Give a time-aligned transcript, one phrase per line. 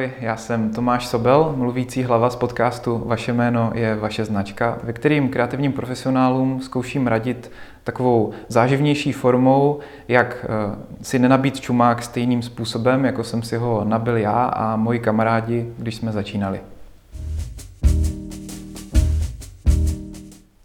[0.00, 4.92] Ahoj, já jsem Tomáš Sobel, mluvící hlava z podcastu Vaše jméno je vaše značka, ve
[4.92, 7.50] kterým kreativním profesionálům zkouším radit
[7.84, 9.78] takovou záživnější formou,
[10.08, 14.98] jak eh, si nenabít čumák stejným způsobem, jako jsem si ho nabil já a moji
[14.98, 16.60] kamarádi, když jsme začínali.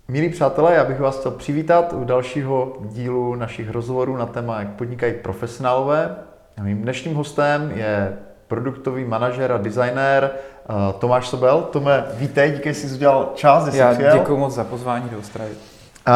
[0.08, 4.70] Milí přátelé, já bych vás chtěl přivítat u dalšího dílu našich rozhovorů na téma, jak
[4.70, 6.16] podnikají profesionálové.
[6.62, 10.32] Mým dnešním hostem je produktový manažer a designér
[10.70, 11.62] uh, Tomáš Sobel.
[11.62, 15.52] Tome, vítej, díky, že jsi udělal čas, Já děkuji moc za pozvání do Ostravy.
[15.52, 16.14] Uh,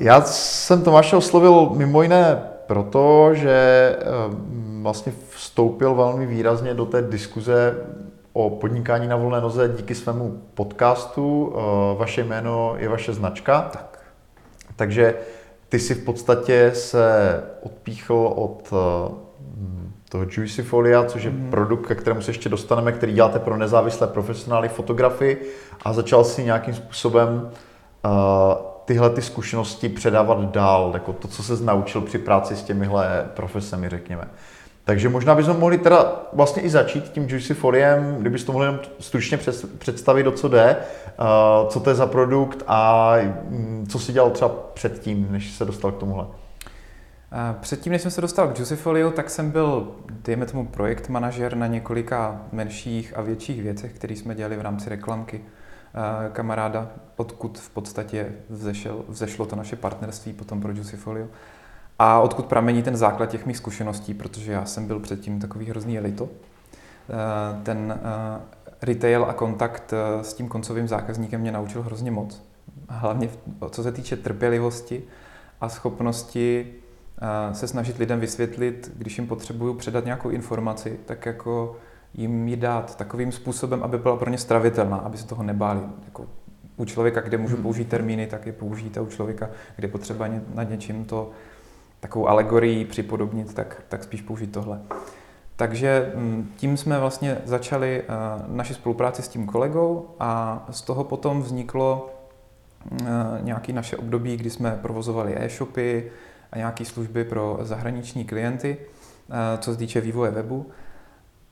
[0.00, 3.96] já jsem Tomáše oslovil mimo jiné proto, že
[4.28, 4.34] uh,
[4.82, 7.74] vlastně vstoupil velmi výrazně do té diskuze
[8.32, 11.54] o podnikání na volné noze díky svému podcastu.
[11.98, 13.68] Vaše jméno je vaše značka.
[13.72, 13.98] Tak.
[14.76, 15.14] Takže
[15.68, 18.72] ty si v podstatě se odpíchl od
[20.08, 21.50] toho Juicy Folia, což je mm.
[21.50, 25.38] produkt, ke kterému se ještě dostaneme, který děláte pro nezávislé profesionály fotografy
[25.82, 27.50] a začal si nějakým způsobem
[28.04, 28.10] uh,
[28.84, 33.88] tyhle ty zkušenosti předávat dál, jako to, co se naučil při práci s těmihle profesemi,
[33.88, 34.28] řekněme.
[34.84, 38.68] Takže možná bychom mohli teda vlastně i začít tím Juicy Foliem, kdybys to mohli
[39.00, 39.38] stručně
[39.78, 40.76] představit, o co jde,
[41.20, 43.14] uh, co to je za produkt a
[43.50, 46.26] um, co si dělal třeba předtím, než se dostal k tomuhle.
[47.60, 51.66] Předtím, než jsem se dostal k Juicyfolio, tak jsem byl, dejme tomu, projekt manažer na
[51.66, 55.40] několika menších a větších věcech, které jsme dělali v rámci reklamky
[56.32, 61.26] kamaráda, odkud v podstatě vzešel, vzešlo to naše partnerství potom pro Juicyfolio.
[61.98, 65.98] A odkud pramení ten základ těch mých zkušeností, protože já jsem byl předtím takový hrozný
[65.98, 66.28] elito.
[67.62, 68.00] Ten
[68.82, 72.42] retail a kontakt s tím koncovým zákazníkem mě naučil hrozně moc.
[72.88, 73.28] Hlavně
[73.70, 75.02] co se týče trpělivosti
[75.60, 76.74] a schopnosti
[77.52, 81.76] se snažit lidem vysvětlit, když jim potřebuju předat nějakou informaci, tak jako
[82.14, 85.80] jim ji dát takovým způsobem, aby byla pro ně stravitelná, aby se toho nebáli.
[86.04, 86.26] Jako
[86.76, 87.62] u člověka, kde můžu hmm.
[87.62, 91.30] použít termíny, tak je použijte u člověka, kde potřeba nad něčím to
[92.00, 94.80] takovou alegorii připodobnit, tak, tak spíš použít tohle.
[95.56, 98.02] Takže mm, tím jsme vlastně začali
[98.46, 102.10] naši spolupráci s tím kolegou a z toho potom vzniklo
[103.40, 106.10] nějaké naše období, kdy jsme provozovali e-shopy, a
[106.56, 108.76] nějaké služby pro zahraniční klienty,
[109.30, 110.66] eh, co se týče vývoje webu.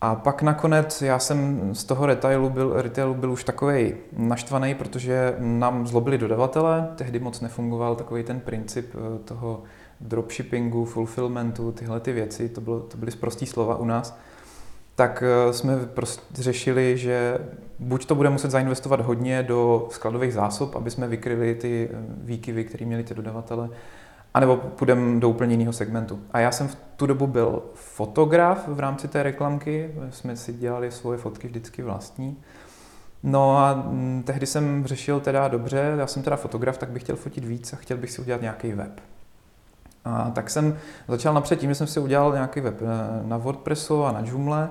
[0.00, 5.37] A pak nakonec já jsem z toho retailu byl, retailu byl už takový naštvaný, protože
[5.38, 9.62] nám zlobili dodavatele, tehdy moc nefungoval takový ten princip eh, toho
[10.00, 14.19] dropshippingu, fulfillmentu, tyhle ty věci, to, bylo, to byly zprostý slova u nás,
[14.94, 17.38] tak eh, jsme prostě řešili, že
[17.78, 22.86] buď to bude muset zainvestovat hodně do skladových zásob, aby jsme vykryli ty výkyvy, které
[22.86, 23.69] měli ty dodavatele,
[24.34, 26.21] a nebo půjdeme do úplně jiného segmentu.
[26.33, 30.91] A já jsem v tu dobu byl fotograf v rámci té reklamky, jsme si dělali
[30.91, 32.37] svoje fotky vždycky vlastní.
[33.22, 37.17] No a mm, tehdy jsem řešil teda dobře, já jsem teda fotograf, tak bych chtěl
[37.17, 39.00] fotit víc a chtěl bych si udělat nějaký web.
[40.05, 40.78] A tak jsem
[41.09, 44.71] začal napřed tím, že jsem si udělal nějaký web eh, na WordPressu a na Joomla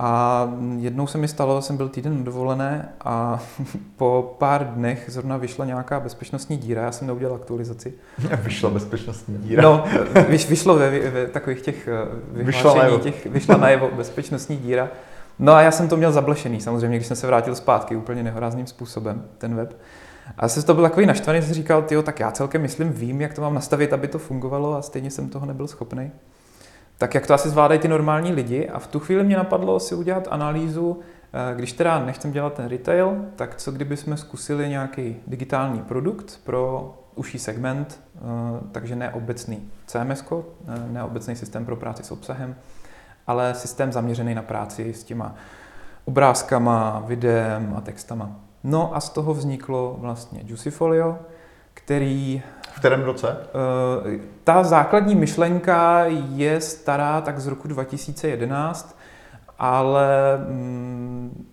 [0.00, 0.48] a
[0.78, 3.42] jednou se mi stalo, jsem byl týden dovolené a
[3.96, 7.94] po pár dnech zrovna vyšla nějaká bezpečnostní díra, já jsem neudělal aktualizaci.
[8.42, 9.62] Vyšla bezpečnostní díra?
[9.62, 9.84] No,
[10.28, 14.88] vyš, vyšlo ve, ve takových těch eh, vyhlášení, těch, vyšla najevo bezpečnostní díra.
[15.38, 18.66] No a já jsem to měl zablešený samozřejmě, když jsem se vrátil zpátky úplně nehorázným
[18.66, 19.76] způsobem, ten web.
[20.38, 23.34] A se to byl takový naštvaný, jsem říkal, tyjo, tak já celkem myslím, vím, jak
[23.34, 26.10] to mám nastavit, aby to fungovalo a stejně jsem toho nebyl schopný
[26.98, 28.68] tak jak to asi zvládají ty normální lidi.
[28.68, 31.00] A v tu chvíli mě napadlo si udělat analýzu,
[31.32, 36.40] eh, když teda nechcem dělat ten retail, tak co kdyby jsme zkusili nějaký digitální produkt
[36.44, 38.20] pro užší segment, eh,
[38.72, 40.24] takže ne obecný CMS,
[40.68, 42.56] eh, ne obecný systém pro práci s obsahem,
[43.26, 45.34] ale systém zaměřený na práci s těma
[46.04, 48.36] obrázkama, videem a textama.
[48.64, 51.18] No a z toho vzniklo vlastně Juicyfolio,
[51.78, 53.36] který v kterém roce?
[54.06, 56.04] Uh, ta základní myšlenka
[56.34, 58.98] je stará tak z roku 2011,
[59.58, 61.46] ale mm,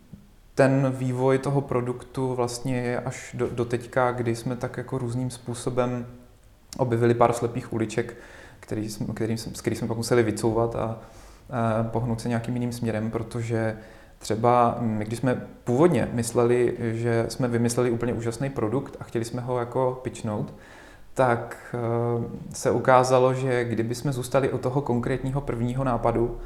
[0.56, 5.30] ten vývoj toho produktu vlastně je až do, do teďka, kdy jsme tak jako různým
[5.30, 6.06] způsobem
[6.78, 8.18] objevili pár slepých uliček,
[8.60, 12.54] který jsme, který jsme, z kterých jsme pak museli vycouvat a, a pohnout se nějakým
[12.54, 13.78] jiným směrem, protože
[14.26, 19.42] třeba my, když jsme původně mysleli, že jsme vymysleli úplně úžasný produkt a chtěli jsme
[19.42, 20.54] ho jako pitchnout,
[21.14, 21.78] tak eh,
[22.54, 26.38] se ukázalo, že kdyby jsme zůstali u toho konkrétního prvního nápadu,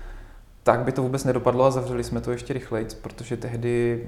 [0.63, 4.07] tak by to vůbec nedopadlo a zavřeli jsme to ještě rychleji, protože tehdy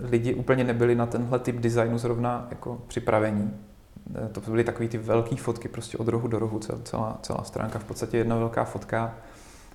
[0.00, 3.50] lidi úplně nebyli na tenhle typ designu zrovna jako připravení.
[4.14, 7.78] Eh, to byly takové ty velké fotky prostě od rohu do rohu, celá, celá stránka,
[7.78, 9.14] v podstatě jedna velká fotka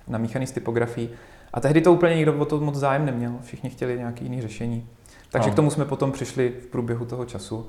[0.08, 1.10] namíchaný s typografií.
[1.52, 4.86] A tehdy to úplně nikdo o to moc zájem neměl, všichni chtěli nějaké jiné řešení.
[5.30, 5.52] Takže no.
[5.52, 7.66] k tomu jsme potom přišli v průběhu toho času.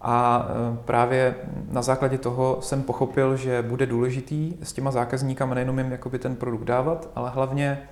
[0.00, 1.34] A e, právě
[1.70, 6.36] na základě toho jsem pochopil, že bude důležitý s těma zákazníkama nejenom jim jakoby ten
[6.36, 7.82] produkt dávat, ale hlavně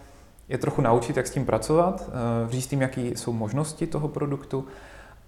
[0.48, 2.10] je trochu naučit, jak s tím pracovat,
[2.46, 4.66] e, říct jim, jaké jsou možnosti toho produktu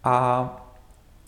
[0.05, 0.57] a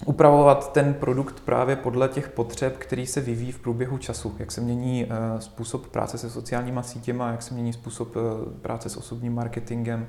[0.04, 4.34] upravovat ten produkt právě podle těch potřeb, který se vyvíjí v průběhu času.
[4.38, 8.14] Jak se mění e, způsob práce se sociálníma sítěma, jak se mění způsob
[8.62, 10.06] práce s osobním marketingem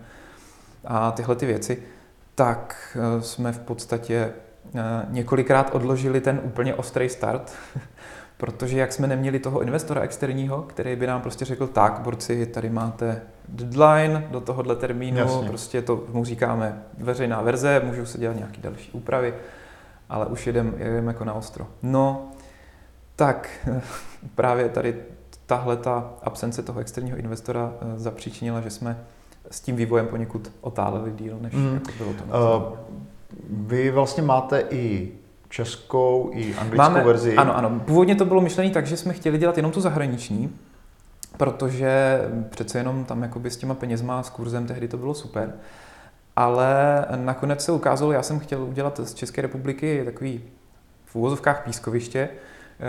[0.86, 1.84] a tyhle ty věci,
[2.36, 4.34] tak jsme v podstatě
[4.75, 7.54] Eh, několikrát odložili ten úplně ostrý start,
[8.38, 12.69] protože jak jsme neměli toho investora externího, který by nám prostě řekl, tak, borci, tady
[12.69, 15.48] máte deadline do tohohle termínu, Jasně.
[15.48, 19.33] prostě to mu říkáme veřejná verze, můžou se dělat nějaké další úpravy,
[20.09, 21.68] ale už jedeme jedem jako na ostro.
[21.83, 22.31] No,
[23.15, 23.69] tak
[24.36, 24.95] právě tady
[25.45, 28.98] tahle ta absence toho externího investora eh, zapříčinila, že jsme
[29.51, 31.74] s tím vývojem poněkud otáleli díl, než mm.
[31.74, 32.24] jako bylo to.
[32.24, 32.77] Uh,
[33.50, 35.12] vy vlastně máte i
[35.50, 37.36] českou, i anglickou Máme, verzi.
[37.36, 37.81] Ano, ano.
[37.86, 40.56] Původně to bylo myšlené tak, že jsme chtěli dělat jenom tu zahraniční,
[41.38, 45.54] protože přece jenom tam jakoby s těma penězma, s kurzem tehdy to bylo super.
[46.38, 50.44] Ale nakonec se ukázalo, já jsem chtěl udělat z České republiky takový
[51.06, 52.30] v úvozovkách pískoviště,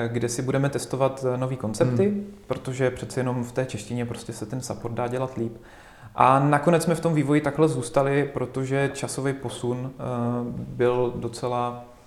[0.09, 2.35] kde si budeme testovat nové koncepty, hmm.
[2.47, 5.57] protože přece jenom v té češtině prostě se ten support dá dělat líp.
[6.15, 10.03] A nakonec jsme v tom vývoji takhle zůstali, protože časový posun eh,
[10.53, 11.98] byl docela eh,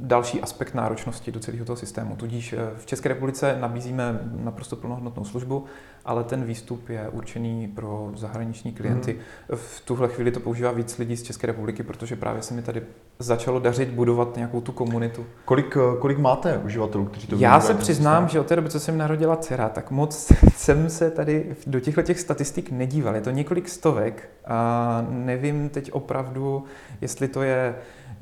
[0.00, 2.16] další aspekt náročnosti do celého toho systému.
[2.16, 5.64] Tudíž eh, v České republice nabízíme naprosto plnohodnotnou službu,
[6.04, 9.12] ale ten výstup je určený pro zahraniční klienty.
[9.12, 9.56] Mm.
[9.56, 12.82] V tuhle chvíli to používá víc lidí z České republiky, protože právě se mi tady
[13.18, 15.26] začalo dařit budovat nějakou tu komunitu.
[15.44, 18.98] Kolik, kolik máte uživatelů, kteří to Já se přiznám, že od té doby, co jsem
[18.98, 23.14] narodila dcera, tak moc jsem se tady do těchto těch statistik nedíval.
[23.14, 26.64] Je to několik stovek a nevím teď opravdu,
[27.00, 27.74] jestli to je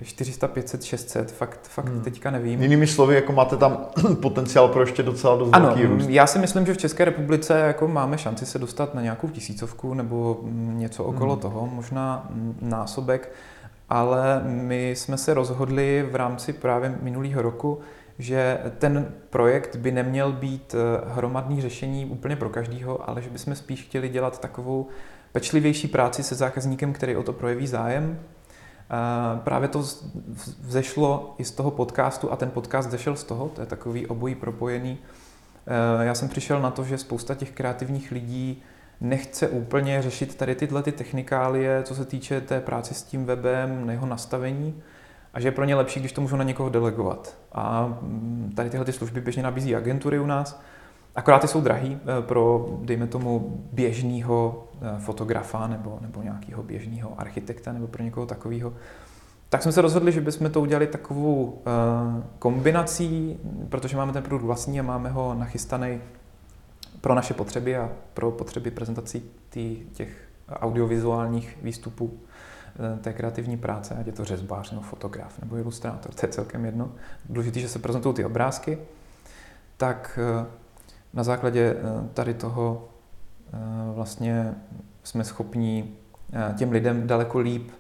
[0.02, 2.00] 400, 500, 600, fakt, fakt hmm.
[2.00, 2.62] teďka nevím.
[2.62, 3.86] Jinými slovy, jako máte tam
[4.22, 6.08] potenciál pro ještě docela dost ano, velký růst.
[6.08, 9.94] já si myslím, že v České republice jako máme šanci se dostat na nějakou tisícovku
[9.94, 11.42] nebo něco okolo hmm.
[11.42, 12.28] toho, možná
[12.60, 13.32] násobek,
[13.88, 17.78] ale my jsme se rozhodli v rámci právě minulého roku,
[18.18, 23.54] že ten projekt by neměl být eh, hromadný řešení úplně pro každýho, ale že bychom
[23.54, 24.86] spíš chtěli dělat takovou
[25.32, 28.20] pečlivější práci se zákazníkem, který o to projeví zájem,
[29.44, 29.84] Právě to
[30.60, 34.34] vzešlo i z toho podcastu a ten podcast zešel z toho, to je takový obojí
[34.34, 34.98] propojený.
[36.00, 38.62] E, já jsem přišel na to, že spousta těch kreativních lidí
[39.00, 43.86] nechce úplně řešit tady tyhle ty technikálie, co se týče té práce s tím webem,
[43.86, 44.82] na jeho nastavení,
[45.34, 47.36] a že je pro ně lepší, když to můžou na někoho delegovat.
[47.52, 50.62] A mm, tady tyhle ty služby běžně nabízí agentury u nás,
[51.16, 57.20] Akorát ty jsou drahý eh, pro, dejme tomu, běžného eh, fotografa nebo, nebo nějakého běžného
[57.20, 58.72] architekta nebo pro někoho takového.
[59.48, 64.42] Tak jsme se rozhodli, že bychom to udělali takovou uh, kombinací, protože máme ten produkt
[64.42, 66.00] vlastní a máme ho nachystaný
[67.00, 72.18] pro naše potřeby a pro potřeby prezentací tý, těch audiovizuálních výstupů
[73.00, 76.90] té kreativní práce, ať je to řezbář nebo fotograf nebo ilustrátor, to je celkem jedno.
[77.28, 78.78] Důležité, že se prezentují ty obrázky,
[79.76, 80.18] tak
[81.14, 82.88] na základě eh, tady toho
[83.52, 83.58] eh,
[83.94, 84.54] vlastně
[85.02, 85.92] jsme schopni
[86.32, 87.70] eh, těm lidem daleko líp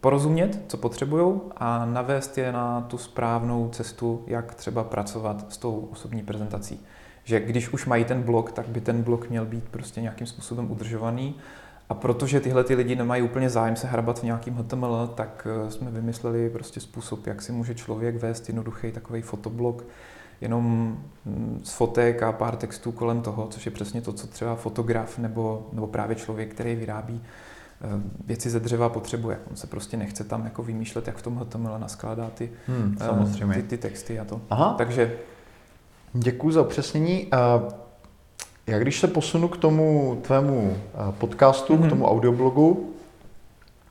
[0.00, 5.88] porozumět, co potřebují a navést je na tu správnou cestu, jak třeba pracovat s tou
[5.92, 6.80] osobní prezentací.
[7.24, 10.70] Že když už mají ten blok, tak by ten blok měl být prostě nějakým způsobem
[10.70, 11.34] udržovaný.
[11.88, 15.90] A protože tyhle ty lidi nemají úplně zájem se hrabat v nějakým HTML, tak jsme
[15.90, 19.84] vymysleli prostě způsob, jak si může člověk vést jednoduchý takový fotoblok,
[20.40, 20.64] jenom
[21.24, 25.18] mm, z fotek a pár textů kolem toho, což je přesně to, co třeba fotograf
[25.18, 27.86] nebo, nebo právě člověk, který vyrábí eh,
[28.26, 29.38] věci ze dřeva potřebuje.
[29.50, 33.04] On se prostě nechce tam jako vymýšlet, jak v tom HTML naskládá ty, hmm, eh,
[33.04, 33.54] samozřejmě.
[33.54, 34.40] ty, ty texty a to.
[34.50, 34.74] Aha.
[34.78, 35.18] Takže
[36.12, 37.28] Děkuji za upřesnění.
[38.66, 40.76] Já když se posunu k tomu tvému
[41.18, 41.78] podcastu, mm-hmm.
[41.78, 41.90] k mhm.
[41.90, 42.94] tomu audioblogu,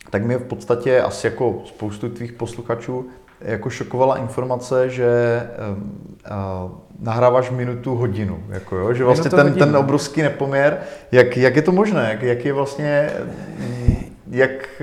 [0.10, 3.10] tak mě v podstatě asi jako spoustu tvých posluchačů
[3.42, 5.42] jako šokovala informace, že
[6.32, 8.94] uh, nahráváš minutu hodinu, jako jo?
[8.94, 10.78] že vlastně ten, ten obrovský nepoměr,
[11.12, 13.10] jak, jak je to možné, jak, jak je vlastně,
[14.32, 14.82] jak,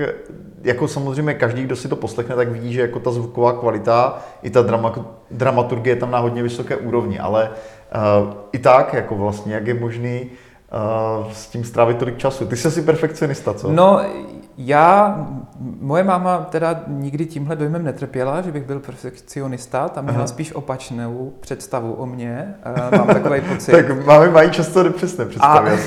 [0.63, 4.49] jako samozřejmě každý, kdo si to poslechne, tak vidí, že jako ta zvuková kvalita i
[4.49, 4.95] ta drama,
[5.31, 9.73] dramaturgie je tam na hodně vysoké úrovni, ale uh, i tak, jako vlastně, jak je
[9.73, 12.45] možný uh, s tím strávit tolik času.
[12.45, 13.71] Ty jsi asi perfekcionista, co?
[13.71, 14.01] No,
[14.57, 15.19] já,
[15.59, 20.27] moje máma teda nikdy tímhle dojmem netrpěla, že bych byl perfekcionista, tam měla Aha.
[20.27, 22.55] spíš opačnou představu o mě,
[22.91, 23.71] uh, mám takový pocit.
[23.71, 25.77] tak máme mají často nepřesné představy a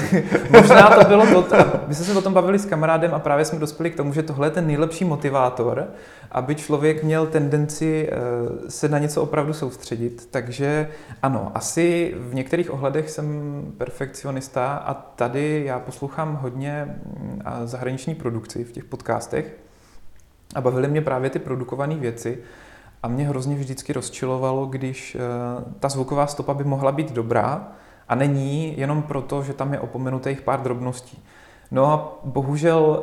[0.50, 1.56] možná to bylo to,
[1.86, 4.22] my jsme se o tom bavili s kamarádem a právě jsme dospěli k tomu, že
[4.22, 5.86] tohle je ten nejlepší motivátor,
[6.32, 10.28] aby člověk měl tendenci uh, se na něco opravdu soustředit.
[10.30, 10.88] Takže
[11.22, 18.64] ano, asi v některých ohledech jsem perfekcionista a tady já poslouchám hodně mm, zahraniční produkci
[18.64, 19.56] v těch podcastech
[20.54, 22.38] a bavily mě právě ty produkované věci
[23.02, 27.72] a mě hrozně vždycky rozčilovalo, když uh, ta zvuková stopa by mohla být dobrá
[28.08, 31.22] a není jenom proto, že tam je opomenutých pár drobností.
[31.70, 33.02] No a bohužel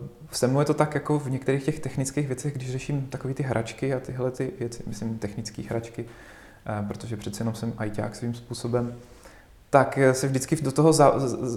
[0.00, 3.34] uh, se mnou je to tak jako v některých těch technických věcech, když řeším takové
[3.34, 8.16] ty hračky a tyhle ty věci, myslím technické hračky, uh, protože přece jenom jsem ajťák
[8.16, 8.94] svým způsobem,
[9.72, 11.12] tak se vždycky do toho za,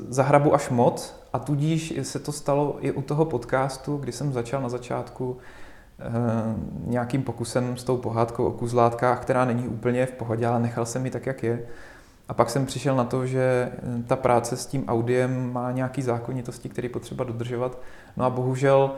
[0.10, 4.62] zahrabu až moc a tudíž se to stalo i u toho podcastu, kdy jsem začal
[4.62, 5.38] na začátku
[6.00, 6.04] eh,
[6.86, 11.06] nějakým pokusem s tou pohádkou o kuzlátkách, která není úplně v pohodě, ale nechal jsem
[11.06, 11.66] ji tak, jak je.
[12.28, 13.72] A pak jsem přišel na to, že
[14.08, 17.82] ta práce s tím audiem má nějaký zákonitosti, které potřeba dodržovat.
[18.18, 18.92] No a bohužel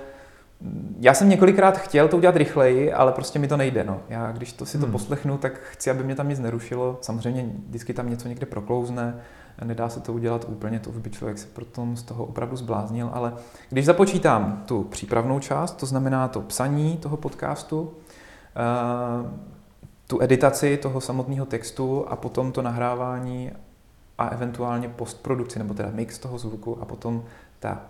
[1.00, 3.84] já jsem několikrát chtěl to udělat rychleji, ale prostě mi to nejde.
[3.84, 4.00] No.
[4.10, 4.92] Já když to si to hmm.
[4.92, 6.98] poslechnu, tak chci, aby mě tam nic nerušilo.
[7.02, 9.16] Samozřejmě vždycky tam něco někde proklouzne,
[9.64, 13.34] nedá se to udělat úplně, to by člověk se potom z toho opravdu zbláznil, ale
[13.70, 17.94] když započítám tu přípravnou část, to znamená to psaní toho podcastu,
[18.56, 19.48] eh,
[20.08, 23.52] tu editaci toho samotného textu a potom to nahrávání
[24.18, 27.24] a eventuálně postprodukci, nebo teda mix toho zvuku a potom
[27.60, 27.82] ta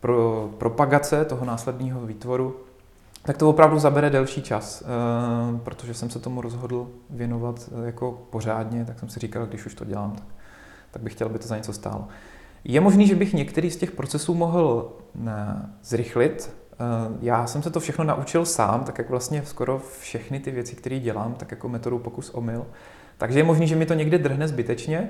[0.00, 2.56] pro propagace toho následného výtvoru,
[3.22, 8.26] tak to opravdu zabere delší čas, eh, protože jsem se tomu rozhodl věnovat eh, jako
[8.30, 10.24] pořádně, tak jsem si říkal, když už to dělám, tak,
[10.90, 12.08] tak bych chtěl, aby to za něco stálo.
[12.64, 16.54] Je možný, že bych některý z těch procesů mohl ne, zrychlit.
[16.80, 20.76] Eh, já jsem se to všechno naučil sám, tak jak vlastně skoro všechny ty věci,
[20.76, 22.66] které dělám, tak jako metodu pokus omyl.
[23.18, 25.08] Takže je možný, že mi to někde drhne zbytečně,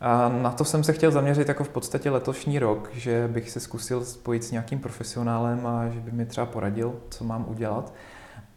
[0.00, 3.60] a na to jsem se chtěl zaměřit jako v podstatě letošní rok, že bych se
[3.60, 7.92] zkusil spojit s nějakým profesionálem a že by mi třeba poradil, co mám udělat.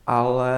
[0.08, 0.52] Ale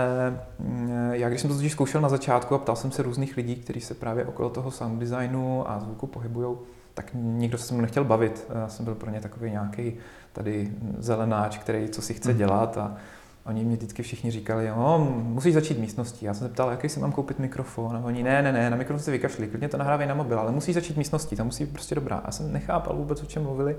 [0.59, 3.55] mm, já když jsem to totiž zkoušel na začátku a ptal jsem se různých lidí,
[3.55, 6.57] kteří se právě okolo toho sound designu a zvuku pohybují,
[6.95, 8.47] tak nikdo se mnou nechtěl bavit.
[8.61, 9.93] Já jsem byl pro ně takový nějaký
[10.33, 12.37] tady zelenáč, který co si chce mhm.
[12.37, 12.97] dělat a
[13.45, 16.25] Oni mě vždycky všichni říkali, jo, musíš začít místností.
[16.25, 17.97] Já jsem se ptal, jaký si mám koupit mikrofon.
[17.97, 20.51] A oni, ne, ne, ne, na mikrofon se vykašli, klidně to nahrávej na mobil, ale
[20.51, 22.21] musíš začít místností, ta musí být prostě dobrá.
[22.25, 23.77] Já jsem nechápal vůbec, o čem mluvili.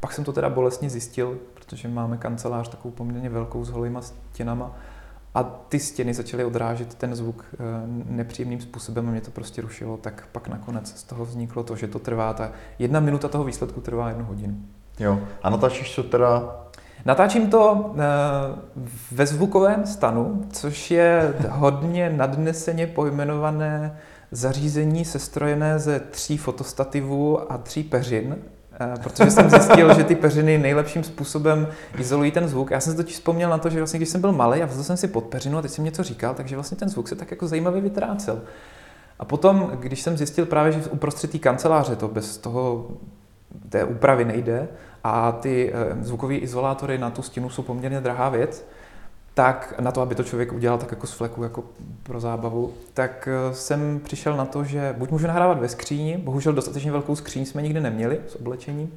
[0.00, 4.76] Pak jsem to teda bolestně zjistil, protože máme kancelář takovou poměrně velkou s holýma stěnama
[5.34, 9.96] a ty stěny začaly odrážet ten zvuk eh, nepříjemným způsobem a mě to prostě rušilo,
[9.96, 13.80] tak pak nakonec z toho vzniklo to, že to trvá, ta jedna minuta toho výsledku
[13.80, 14.56] trvá jednu hodinu.
[15.00, 16.60] Jo, a natáčíš to teda?
[17.04, 18.00] Natáčím to eh,
[19.12, 23.98] ve zvukovém stanu, což je hodně nadneseně pojmenované
[24.30, 28.36] zařízení sestrojené ze tří fotostativů a tří peřin,
[29.02, 32.70] protože jsem zjistil, že ty peřiny nejlepším způsobem izolují ten zvuk.
[32.70, 34.84] Já jsem si totiž vzpomněl na to, že vlastně když jsem byl malý a vzal
[34.84, 37.30] jsem si pod peřinu a teď jsem něco říkal, takže vlastně ten zvuk se tak
[37.30, 38.42] jako zajímavě vytrácel.
[39.18, 42.88] A potom, když jsem zjistil právě, že uprostřed té kanceláře to bez toho
[43.68, 44.68] té úpravy nejde
[45.04, 48.66] a ty eh, zvukové izolátory na tu stěnu jsou poměrně drahá věc,
[49.34, 51.64] tak na to, aby to člověk udělal tak jako z fleku, jako
[52.02, 56.52] pro zábavu, tak eh, jsem přišel na to, že buď můžu nahrávat ve skříni, bohužel
[56.52, 58.92] dostatečně velkou skříň jsme nikdy neměli s oblečením,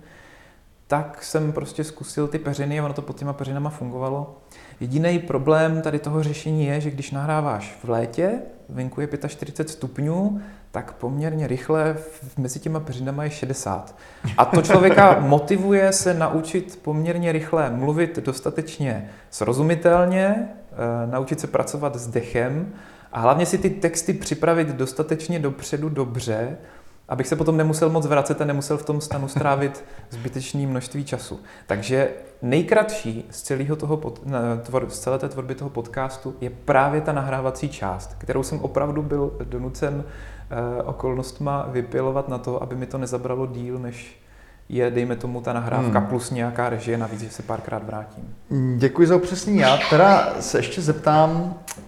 [0.88, 4.38] tak jsem prostě zkusil ty peřiny a ono to pod těma peřinama fungovalo.
[4.80, 8.40] Jediný problém tady toho řešení je, že když nahráváš v létě,
[8.70, 10.42] venku je 45 stupňů,
[10.72, 11.96] tak poměrně rychle
[12.38, 13.96] mezi těma peřinama je 60.
[14.38, 21.96] A to člověka motivuje se naučit poměrně rychle mluvit dostatečně srozumitelně, eh, naučit se pracovat
[21.96, 22.74] s dechem
[23.12, 26.58] a hlavně si ty texty připravit dostatečně dopředu dobře,
[27.08, 31.40] abych se potom nemusel moc vracet a nemusel v tom stanu strávit zbytečné množství času.
[31.68, 32.10] Takže
[32.42, 34.22] nejkratší z, celého toho pod,
[34.62, 39.04] tvor, z celé té tvorby toho podcastu je právě ta nahrávací část, kterou jsem opravdu
[39.04, 40.04] byl donucen
[40.50, 44.22] eh, okolnostma vypilovat na to, aby mi to nezabralo díl, než
[44.70, 46.08] je, dejme tomu, ta nahrávka hmm.
[46.08, 48.36] plus nějaká režie, navíc, že se párkrát vrátím.
[48.78, 49.60] Děkuji za upřesnění.
[49.60, 51.32] Já teda se ještě zeptám,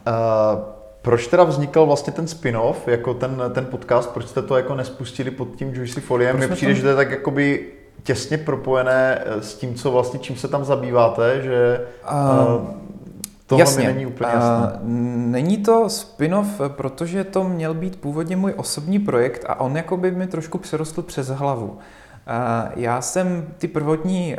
[0.07, 4.75] uh, proč teda vznikl vlastně ten spin-off, jako ten, ten podcast, proč jste to jako
[4.75, 6.37] nespustili pod tím Juicy Foliem?
[6.37, 7.65] Mně přijde, že to je tak jakoby
[8.03, 12.67] těsně propojené eh, s tím, co vlastně, čím se tam zabýváte, že uh,
[13.47, 13.87] to jasně.
[13.87, 14.79] mi není úplně jasné.
[14.81, 14.89] Uh,
[15.31, 20.27] není to spin-off, protože to měl být původně můj osobní projekt a on jakoby mi
[20.27, 21.77] trošku přerostl přes hlavu.
[22.75, 24.35] Já jsem ty prvotní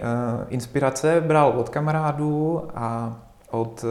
[0.48, 3.16] inspirace bral od kamarádů a
[3.50, 3.84] od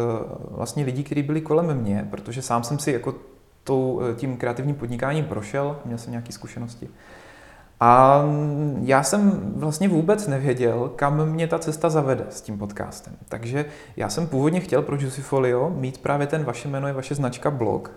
[0.52, 3.16] vlastně lidí, kteří byli kolem mě, protože sám jsem si jako
[3.64, 6.90] tou, tím kreativním podnikáním prošel, měl jsem nějaké zkušenosti.
[7.80, 8.24] A
[8.82, 13.14] já jsem vlastně vůbec nevěděl, kam mě ta cesta zavede s tím podcastem.
[13.30, 13.66] Takže
[13.98, 17.92] já jsem původně chtěl pro Juicyfolio mít právě ten vaše jméno je vaše značka blog,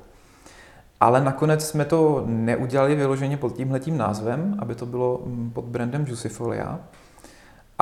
[1.00, 6.04] ale nakonec jsme to neudělali vyloženě pod tímhletím názvem, aby to bylo mm, pod brandem
[6.08, 6.78] Juicyfolia.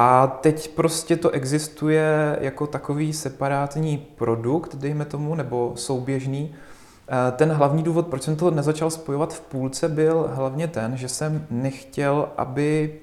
[0.02, 6.54] A teď prostě to existuje jako takový separátní produkt, dejme tomu, nebo souběžný,
[7.12, 11.08] Eh, ten hlavní důvod, proč jsem to nezačal spojovat v půlce, byl hlavně ten, že
[11.08, 12.94] jsem nechtěl, aby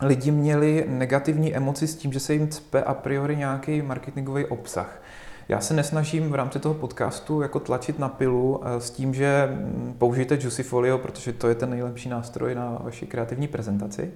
[0.00, 5.02] lidi měli negativní emoci s tím, že se jim cpe a priori nějaký marketingový obsah.
[5.48, 9.48] Já se nesnažím v rámci toho podcastu jako tlačit na pilu eh, s tím, že
[9.52, 14.12] mm, použijte Juicy Folio, protože to je ten nejlepší nástroj na vaši kreativní prezentaci.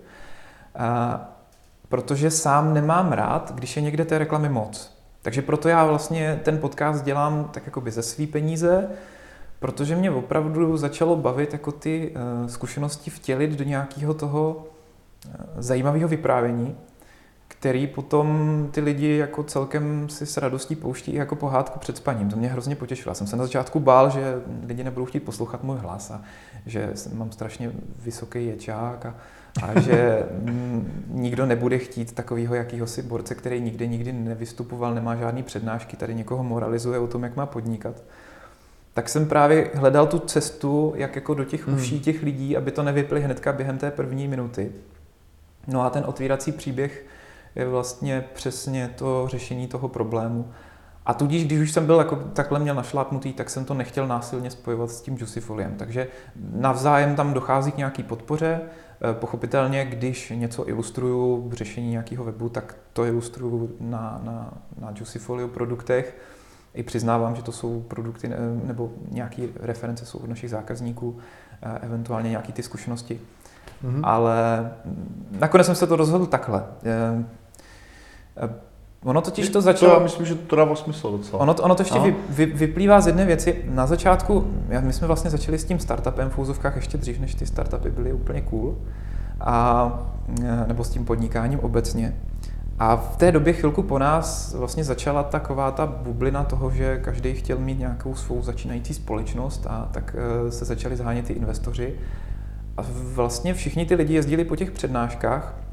[1.95, 4.91] Eh, protože sám nemám rád, když je někde té reklamy moc.
[5.23, 8.89] Takže proto já vlastně ten podcast dělám tak jakoby ze svý peníze,
[9.61, 16.09] protože mě opravdu začalo bavit jako ty uh, zkušenosti vtělit do nějakého toho uh, zajímavého
[16.09, 16.77] vyprávění,
[17.49, 22.31] který potom ty lidi jako celkem si s radostí pouští jako pohádku před spaním.
[22.31, 23.11] To mě hrozně potěšilo.
[23.11, 26.23] Já jsem se na začátku bál, že lidi nebudou chtít poslouchat můj hlas a
[26.67, 27.73] že mám strašně
[28.05, 29.15] vysoký ječák a,
[29.63, 35.43] a že mm, nikdo nebude chtít takového jakýhosi borce, který nikdy nikdy nevystupoval, nemá žádný
[35.43, 38.03] přednášky, tady někoho moralizuje o tom, jak má podnikat
[38.95, 41.77] tak jsem právě hledal tu cestu, jak jako do těch hmm.
[41.77, 44.73] uší těch lidí, aby to nevyply hnedka během té první minuty.
[45.67, 47.07] No a ten otvírací příběh
[47.57, 50.53] je vlastně přesně to řešení toho problému.
[51.07, 54.51] A tudíž, když už jsem byl jako takhle měl našlápnutý, tak jsem to nechtěl násilně
[54.51, 55.75] spojovat s tím Juicyfoliem.
[55.77, 56.09] Takže
[56.53, 58.61] navzájem tam dochází k nějaký podpoře.
[59.03, 64.91] Eh, pochopitelně, když něco ilustruju v řešení nějakého webu, tak to ilustruju na, na, na
[64.97, 66.17] Juicyfolio produktech
[66.75, 68.31] i přiznávám, že to jsou produkty
[68.65, 71.19] nebo nějaké reference jsou od našich zákazníků,
[71.63, 73.21] eh, eventuálně nějaké ty zkušenosti.
[73.85, 74.01] Mm-hmm.
[74.03, 74.71] Ale
[75.31, 76.65] nakonec jsem se to rozhodl takhle.
[79.05, 79.93] Ono totiž to začalo...
[79.93, 81.43] To já myslím, že to dává smysl docela.
[81.43, 83.65] Ono to, ono to ještě vy, vy, vyplývá z jedné věci.
[83.69, 84.47] Na začátku,
[84.81, 88.13] my jsme vlastně začali s tím startupem v úzovkách ještě dřív, než ty startupy byly
[88.13, 88.77] úplně cool.
[89.41, 89.93] A,
[90.67, 92.17] nebo s tím podnikáním obecně.
[92.79, 97.35] A v té době chvilku po nás vlastně začala taková ta bublina toho, že každý
[97.35, 101.95] chtěl mít nějakou svou začínající společnost a tak eh, se začali zhánět ty investoři.
[102.77, 105.64] A vlastně všichni ty lidi jezdili po těch přednáškách.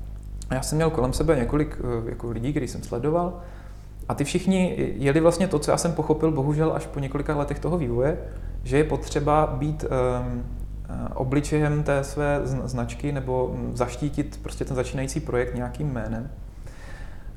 [0.51, 3.33] A já jsem měl kolem sebe několik eh, jako lidí, který jsem sledoval.
[4.09, 7.59] A ty všichni jeli vlastně to, co já jsem pochopil bohužel až po několika letech
[7.59, 8.17] toho vývoje,
[8.63, 10.43] že je potřeba být um,
[11.15, 16.29] obličejem té své značky nebo hm, zaštítit prostě ten začínající projekt nějakým jménem.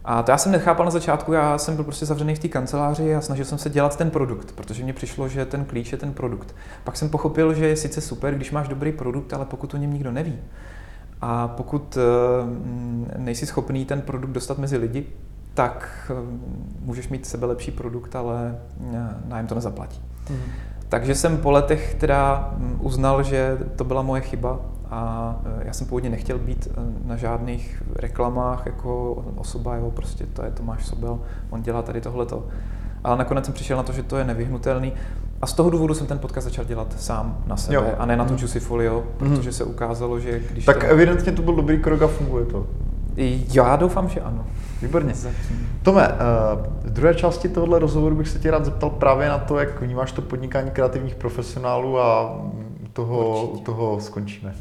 [0.05, 3.15] A to já jsem nechápal na začátku, já jsem byl prostě zavřený v té kanceláři
[3.15, 6.13] a snažil jsem se dělat ten produkt, protože mně přišlo, že ten klíč je ten
[6.13, 6.55] produkt.
[6.85, 9.93] Pak jsem pochopil, že je sice super, když máš dobrý produkt, ale pokud o něm
[9.93, 10.39] nikdo neví.
[11.21, 15.07] A pokud eh, nejsi schopný ten produkt dostat mezi lidi,
[15.55, 16.15] tak eh,
[16.81, 18.59] můžeš mít sebe lepší produkt, ale
[18.95, 20.01] eh, nájem to nezaplatí.
[20.31, 20.37] Mm.
[20.89, 25.87] Takže jsem po letech teda hm, uznal, že to byla moje chyba a já jsem
[25.87, 26.69] původně nechtěl být
[27.05, 32.47] na žádných reklamách jako osoba, jo, prostě to je Tomáš Sobel, on dělá tady tohleto.
[33.05, 34.93] Ale nakonec jsem přišel na to, že to je nevyhnutelný.
[35.45, 37.85] A z toho důvodu jsem ten podcast začal dělat sám na sebe jo.
[37.99, 38.41] a ne na tu mhm.
[38.41, 39.37] Juicy Folio, mhm.
[39.37, 40.87] protože se ukázalo, že když Tak to...
[40.87, 42.67] evidentně to byl dobrý krok a funguje to.
[43.53, 44.47] Já doufám, že ano.
[44.83, 45.15] Výborně.
[45.83, 46.17] Tome, eh,
[46.85, 50.13] v druhé části tohohle rozhovoru bych se tě rád zeptal právě na to, jak vnímáš
[50.13, 52.41] to podnikání kreativních profesionálů a
[52.93, 54.55] toho, toho skončíme.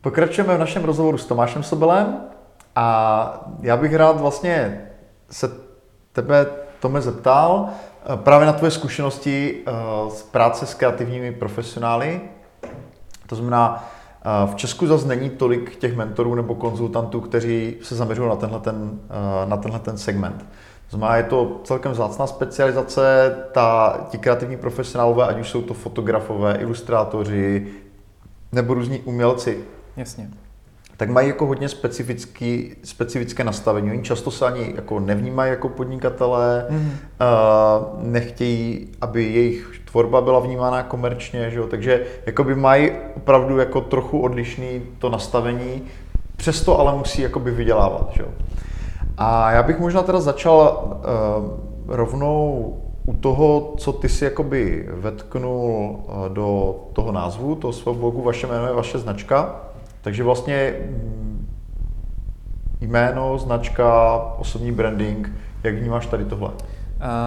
[0.00, 2.16] Pokračujeme v našem rozhovoru s Tomášem Sobelem
[2.76, 4.80] a já bych rád vlastně
[5.30, 5.50] se
[6.12, 6.46] tebe,
[6.80, 9.72] Tome, zeptal eh, právě na tvoje zkušenosti eh,
[10.10, 12.20] z práce s kreativními profesionály.
[13.26, 13.84] To znamená,
[14.46, 19.00] v Česku zase není tolik těch mentorů nebo konzultantů, kteří se zaměřují na tenhle, ten,
[19.10, 20.46] eh, na tenhle ten segment.
[20.90, 25.74] To znamená, je to celkem vzácná specializace, ta, ti kreativní profesionálové, ať už jsou to
[25.74, 27.66] fotografové, ilustrátoři
[28.52, 29.64] nebo různí umělci.
[29.96, 30.30] Jasně.
[30.96, 33.90] Tak mají jako hodně specifický, specifické nastavení.
[33.90, 36.78] Oni často se ani jako nevnímají jako podnikatelé, mm.
[36.78, 36.92] uh,
[38.02, 41.66] nechtějí, aby jejich tvorba byla vnímána komerčně, že jo?
[41.66, 45.82] takže jakoby mají opravdu jako trochu odlišný to nastavení,
[46.36, 48.10] přesto ale musí jakoby vydělávat.
[48.16, 48.28] Že jo?
[49.18, 55.96] A já bych možná teda začal uh, rovnou u toho, co ty si jakoby vetknul
[55.98, 59.65] eh, do toho názvu, toho svého blogu, vaše jméno je vaše značka,
[60.06, 60.74] takže vlastně
[62.80, 66.50] jméno, značka, osobní branding, jak vnímáš tady tohle?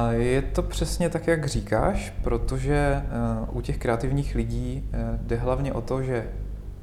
[0.09, 3.03] Je to přesně tak, jak říkáš, protože eh,
[3.51, 6.27] u těch kreativních lidí eh, jde hlavně o to, že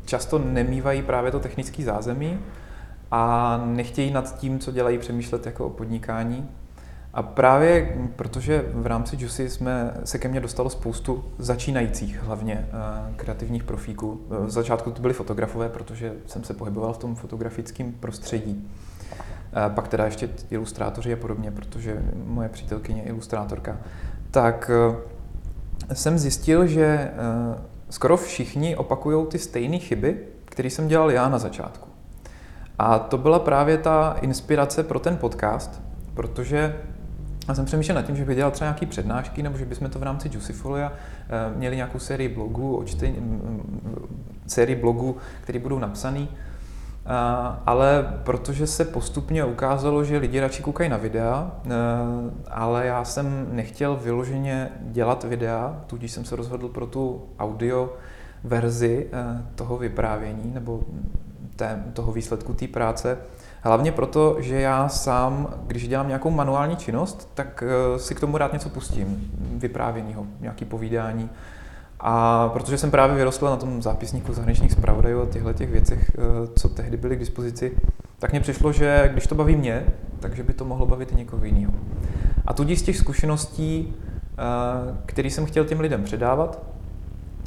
[0.04, 2.38] často nemývají právě to technické zázemí
[3.10, 6.48] a nechtějí nad tím, co dělají, přemýšlet jako o podnikání.
[7.16, 13.14] A právě protože v rámci Juicy jsme se ke mně dostalo spoustu začínajících hlavně eh,
[13.16, 14.20] kreativních profíků.
[14.28, 18.68] V začátku to byly fotografové, protože jsem se pohyboval v tom fotografickém prostředí.
[19.74, 23.76] Pak teda ještě ilustrátoři a podobně, protože moje přítelkyně je ilustrátorka.
[24.30, 24.70] Tak
[25.90, 27.12] eh, jsem zjistil, že eh,
[27.90, 31.88] skoro všichni opakují ty stejné chyby, které jsem dělal já na začátku.
[32.78, 35.82] A to byla právě ta inspirace pro ten podcast,
[36.14, 36.76] protože
[37.48, 39.98] já jsem přemýšlel nad tím, že bych dělal třeba nějaké přednášky, nebo že bychom to
[39.98, 43.40] v rámci Juicifolia eh, měli nějakou sérii blogů, očtení,
[44.46, 46.26] sérii blogů, které budou napsané
[47.66, 51.70] ale protože se postupně ukázalo, že lidi radši koukají na videa, e,
[52.50, 57.94] ale já jsem nechtěl vyloženě dělat videa, tudíž jsem se rozhodl pro tu audio
[58.44, 60.80] verzi e, toho vyprávění nebo
[61.56, 63.18] té, toho výsledku té práce.
[63.66, 68.38] Hlavně proto, že já sám, když dělám nějakou manuální činnost, tak e, si k tomu
[68.38, 71.30] rád něco pustím, vyprávěního, nějaký povídání.
[72.00, 76.48] A protože jsem právě vyrostl na tom zápisníku zahraničních zpravodajů a těchto těch věcech, eh,
[76.56, 77.76] co tehdy byly k dispozici,
[78.18, 79.86] tak mně přišlo, že když to baví mě,
[80.20, 81.72] takže by to mohlo bavit i někoho jiného.
[82.46, 84.42] A tudíž z těch zkušeností, eh,
[85.06, 86.62] které jsem chtěl těm lidem předávat,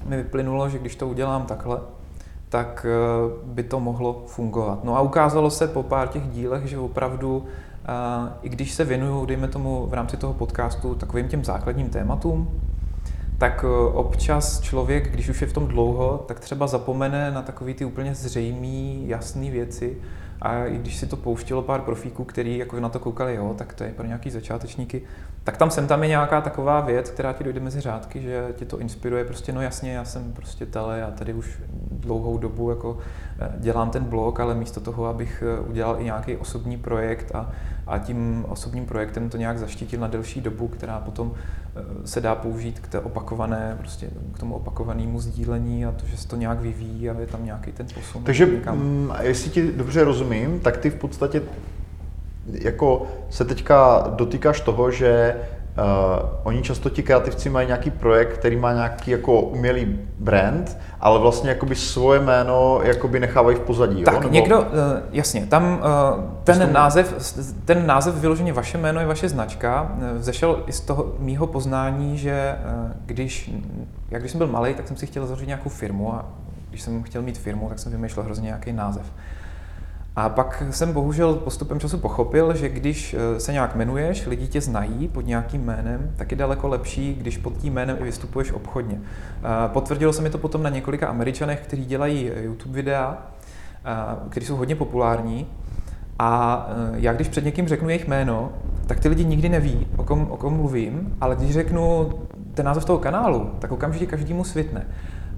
[0.06, 1.80] mi vyplynulo, že když to udělám takhle,
[2.50, 4.84] tak eh, by to mohlo fungovat.
[4.84, 7.46] No a ukázalo se po pár těch dílech, že opravdu,
[8.42, 12.62] i když se věnuju, dejme tomu v rámci toho podcastu, takovým těm základním tématům,
[13.40, 17.74] tak eh, občas člověk, když už je v tom dlouho, tak třeba zapomene na takové
[17.74, 19.98] ty úplně zřejmé, jasné věci.
[20.42, 23.74] A i když si to pouštilo pár profíků, který jako na to koukali, jo, tak
[23.74, 25.02] to je pro nějaký začátečníky,
[25.44, 28.66] tak tam sem tam je nějaká taková věc, která ti dojde mezi řádky, že tě
[28.66, 31.60] to inspiruje, prostě no jasně, já jsem prostě tele a tady už
[31.92, 32.98] dlouhou dobu jako
[33.40, 37.52] eh, dělám ten blog, ale místo toho, abych eh, udělal i nějaký osobní projekt a,
[37.90, 42.36] a tím osobním projektem to nějak zaštítil na delší dobu, která potom eh, se dá
[42.36, 46.60] použít k té opakované, prostě k tomu opakovanému sdílení a to, že se to nějak
[46.62, 48.24] vyvíjí a je tam nějaký ten posun.
[48.24, 51.42] Takže m, mm, jestli ti dobře rozumím, tak ty v podstatě
[52.62, 55.36] jako se teďka dotýkáš toho, že
[55.80, 61.20] Uh, oni často ti kreativci mají nějaký projekt, který má nějaký jako umělý brand, ale
[61.20, 64.04] vlastně jakoby svoje jméno jakoby nechávají v pozadí.
[64.04, 64.20] Tak jo?
[64.20, 64.34] Nebo...
[64.34, 64.66] někdo, uh,
[65.12, 65.80] jasně, tam
[66.18, 71.14] uh, ten název, ten název vyloženě vaše jméno je vaše značka, vzešel i z toho
[71.20, 72.56] mýho poznání, že
[73.06, 73.52] když,
[74.12, 76.26] jak když jsem byl malý, tak jsem si chtěl zavřít nějakou firmu a
[76.70, 79.06] když jsem chtěl mít firmu, tak jsem vymýšlel hrozně nějaký název.
[80.20, 84.62] A pak jsem bohužel postupem času pochopil, že když eh, se nějak jmenuješ, lidi tě
[84.62, 89.02] znají pod nějakým jménem, tak je daleko lepší, když pod tím jménem i vystupuješ obchodně.
[89.68, 93.18] Potvrdilo se mi to potom na několika američanech, kteří dělají eh, YouTube videa,
[94.30, 95.48] kteří jsou hodně populární.
[96.20, 98.52] A eh, já když před někým řeknu jejich jméno,
[98.86, 102.14] tak ty lidi nikdy neví, o kom, o kom mluvím, ale když řeknu
[102.54, 104.88] ten název toho kanálu, tak okamžitě každému svitne.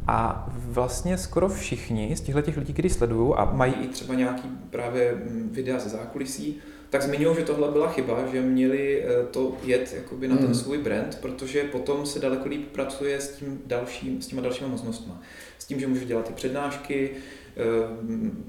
[0.07, 4.49] A vlastně skoro všichni z těchto těch lidí, kteří sledují a mají i třeba nějaký
[4.69, 9.53] právě mm, videa ze zákulisí, tak zmiňují, že tohle byla chyba, že měli eh, to
[9.63, 10.55] jet jakoby na ten hmm.
[10.55, 15.13] svůj brand, protože potom se daleko líp pracuje s, tím dalším, s těma dalšíma možnostmi.
[15.59, 17.09] S tím, že můžeš dělat ty přednášky,
[17.57, 17.61] eh,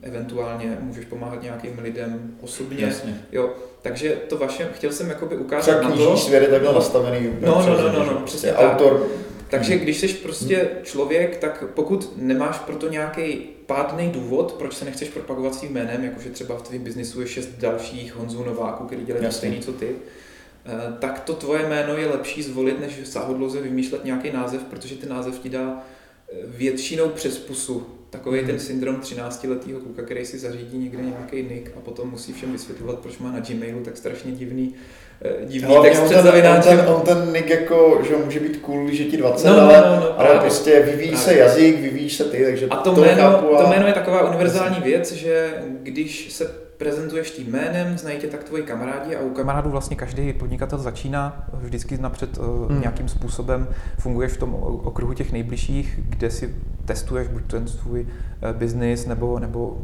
[0.03, 2.85] eventuálně můžeš pomáhat nějakým lidem osobně.
[2.85, 3.21] Jasně.
[3.33, 6.17] Jo, takže to vaše, chtěl jsem jakoby ukázat Třeba na to.
[6.17, 7.31] svět je takhle nastavený.
[7.41, 9.09] No, no, no, no, no, přesně autor
[9.53, 14.85] takže když jsi prostě člověk, tak pokud nemáš pro to nějaký pádný důvod, proč se
[14.85, 19.05] nechceš propagovat svým jménem, jakože třeba v tvém biznisu je šest dalších Honzů Nováků, který
[19.05, 19.89] dělají to stejný, co ty,
[20.67, 25.09] eh, tak to tvoje jméno je lepší zvolit, než sáhodlouze vymýšlet nějaký název, protože ten
[25.09, 25.85] název ti dá
[26.33, 27.87] eh, většinou přes pusu.
[28.11, 28.47] Takový mm.
[28.47, 32.99] ten syndrom 13-letého kluka, který si zařídí někde nějaký nick a potom musí všem vysvětlovat,
[32.99, 34.75] proč má na Gmailu tak strašně divný
[35.45, 36.79] divný Hlavně text před zavináčem.
[36.79, 39.63] On ten, on ten nick jako, že může být cool, že ti 20, no, no,
[39.63, 43.01] ale, no, no, ale prostě vyvíjí se jazyk, vyvíjíš se ty, takže a to, to
[43.01, 43.63] jméno, chápu a...
[43.63, 48.45] to jméno je taková univerzální věc, že když se prezentuješ tím jménem, znají tě tak
[48.45, 52.81] tvoji kamarádi a u kamarádů vlastně každý podnikatel začíná vždycky napřed hmm.
[52.81, 54.55] nějakým způsobem, funguješ v tom
[54.85, 56.55] okruhu těch nejbližších, kde si
[56.85, 58.07] testuješ buď ten svůj
[58.43, 59.79] eh, biznis nebo, nebo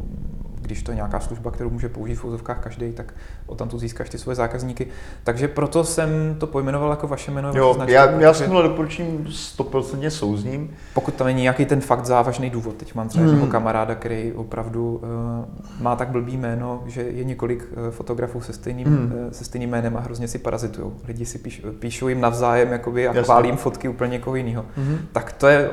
[0.61, 3.13] když to je nějaká služba, kterou může použít v úzovkách každý, tak
[3.45, 4.87] o tam tu získáš ty svoje zákazníky.
[5.23, 7.51] Takže proto jsem to pojmenoval jako vaše jméno.
[7.55, 10.69] Jo, značka, já, já s tímhle doporučením 100% souzním.
[10.93, 12.75] Pokud tam není nějaký ten fakt závažný důvod.
[12.75, 13.47] Teď mám třeba hmm.
[13.47, 18.87] kamaráda, který opravdu uh, má tak blbý jméno, že je několik uh, fotografů se stejným,
[18.87, 19.13] hmm.
[19.25, 20.91] uh, se stejným jménem a hrozně si parazitují.
[21.07, 24.65] Lidi si píš, píšou jim navzájem jakoby, a chválím fotky úplně někoho jiného.
[24.75, 24.97] Hmm.
[25.11, 25.69] Tak to je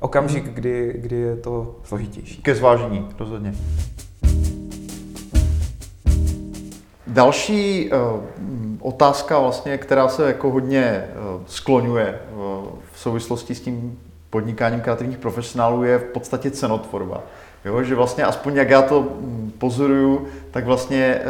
[0.00, 2.42] okamžik, kdy, kdy je to složitější.
[2.42, 3.54] Ke zvážení, rozhodně.
[7.06, 8.20] Další uh,
[8.80, 12.40] otázka, vlastně, která se jako hodně uh, skloňuje uh,
[12.92, 13.98] v souvislosti s tím
[14.30, 17.22] podnikáním kreativních profesionálů, je v podstatě cenotvorba.
[17.64, 21.20] Jo, že vlastně aspoň jak já to hm, pozoruju, tak vlastně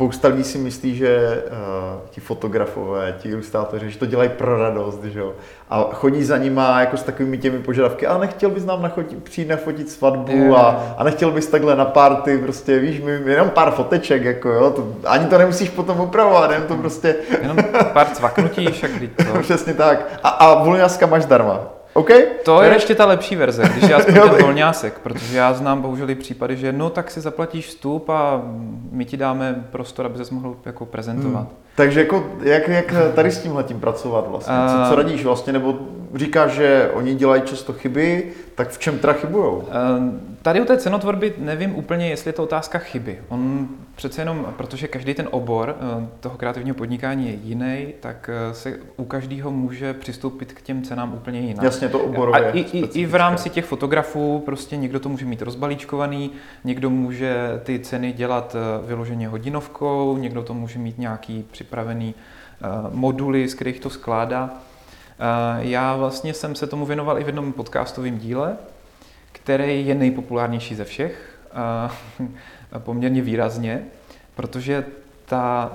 [0.00, 5.04] spousta lidí si myslí, že uh, ti fotografové, ti ilustrátoři, že to dělají pro radost,
[5.04, 5.32] že jo?
[5.70, 9.48] A chodí za nima jako s takovými těmi požadavky, a nechtěl bys nám nachotit, přijít
[9.48, 10.64] nafotit svatbu yeah.
[10.64, 14.70] a, a nechtěl bys takhle na party, prostě víš, my, jenom pár foteček, jako jo,
[14.70, 17.16] to, ani to nemusíš potom upravovat, jen to prostě...
[17.42, 17.56] Jenom
[17.92, 19.38] pár cvaknutí, však to.
[19.42, 20.06] Přesně tak.
[20.22, 21.79] A, a volňáska máš darma.
[21.92, 22.10] OK?
[22.44, 26.10] To je ještě ta lepší verze, když já jsem ten volňásek, protože já znám bohužel
[26.10, 28.42] i případy, že no tak si zaplatíš vstup a
[28.92, 31.40] my ti dáme prostor, aby ses mohl jako prezentovat.
[31.40, 31.56] Hmm.
[31.74, 34.54] Takže jako, jak, jak tady s tímhle tím pracovat vlastně?
[34.68, 35.52] Co, co radíš vlastně?
[35.52, 35.78] Nebo
[36.14, 39.64] říkáš, že oni dělají často chyby, tak v čem teda chybujou?
[40.42, 43.18] Tady u té cenotvorby nevím úplně, jestli je to otázka chyby.
[43.28, 48.54] On přece jenom, protože každý ten obor eh, toho kreativního podnikání je jiný, tak eh,
[48.54, 51.64] se u každého může přistoupit k těm cenám úplně jinak.
[51.64, 52.40] Jasně, to oborově.
[52.40, 56.30] A i, i, i v rámci těch fotografů prostě někdo to může mít rozbalíčkovaný,
[56.64, 62.14] někdo může ty ceny dělat eh, vyloženě hodinovkou, někdo to může mít nějaký připravený
[62.90, 64.50] moduly, z kterých to skládá.
[65.58, 68.56] Já vlastně jsem se tomu věnoval i v jednom podcastovém díle,
[69.42, 71.38] který je nejpopulárnější ze všech,
[72.78, 73.82] poměrně výrazně,
[74.34, 74.84] protože
[75.26, 75.72] ta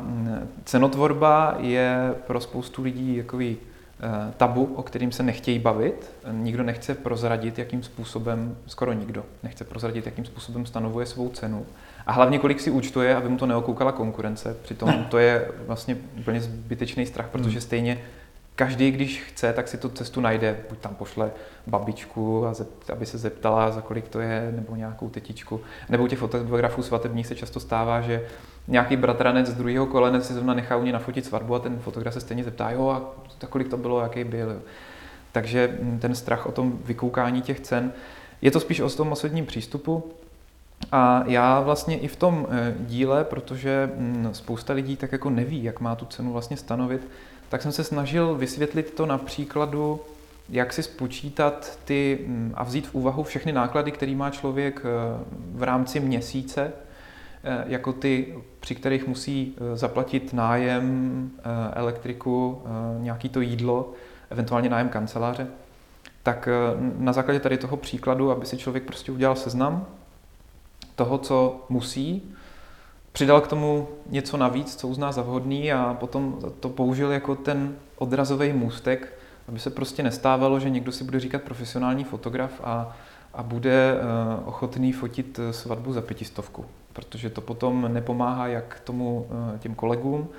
[0.65, 6.11] cenotvorba je pro spoustu lidí jakový e, tabu, o kterým se nechtějí bavit.
[6.31, 11.65] Nikdo nechce prozradit, jakým způsobem, skoro nikdo nechce prozradit, jakým způsobem stanovuje svou cenu.
[12.05, 14.57] A hlavně, kolik si účtuje, aby mu to neokoukala konkurence.
[14.63, 17.61] Přitom to je vlastně úplně zbytečný strach, protože hmm.
[17.61, 18.01] stejně
[18.55, 20.57] každý, když chce, tak si tu cestu najde.
[20.69, 21.31] Buď tam pošle
[21.67, 25.61] babičku, a zept, aby se zeptala, za kolik to je, nebo nějakou tetičku.
[25.89, 28.23] Nebo u těch fotografů svatebních se často stává, že
[28.67, 32.13] nějaký bratranec z druhého kolene si zrovna nechá u něj nafotit svatbu a ten fotograf
[32.13, 33.01] se stejně zeptá, jo, a
[33.41, 34.61] za kolik to bylo, jaký byl.
[35.31, 37.93] Takže mm, ten strach o tom vykoukání těch cen,
[38.41, 40.03] je to spíš o tom osobním přístupu.
[40.91, 45.63] A já vlastně i v tom eh, díle, protože mm, spousta lidí tak jako neví,
[45.63, 47.07] jak má tu cenu vlastně stanovit,
[47.49, 49.99] tak jsem se snažil vysvětlit to na příkladu,
[50.49, 55.23] jak si spočítat ty mm, a vzít v úvahu všechny náklady, které má člověk eh,
[55.53, 56.73] v rámci měsíce,
[57.43, 61.31] eh, jako ty, při kterých musí eh, zaplatit nájem,
[61.73, 62.61] elektriku,
[62.99, 63.93] nějaký to jídlo,
[64.29, 65.47] eventuálně nájem kanceláře.
[66.23, 66.49] Tak
[66.97, 69.85] na základě tady toho příkladu, aby si člověk prostě udělal seznam
[70.95, 72.34] toho, co musí,
[73.15, 77.75] přidal k tomu něco navíc, co uzná za vhodný a potom to použil jako ten
[77.97, 79.13] odrazový můstek,
[79.47, 82.95] aby se prostě nestávalo, že někdo si bude říkat profesionální fotograf a,
[83.33, 89.27] a bude uh, ochotný fotit eh, svatbu za pětistovku, protože to potom nepomáhá jak tomu
[89.29, 90.29] uh, těm kolegům,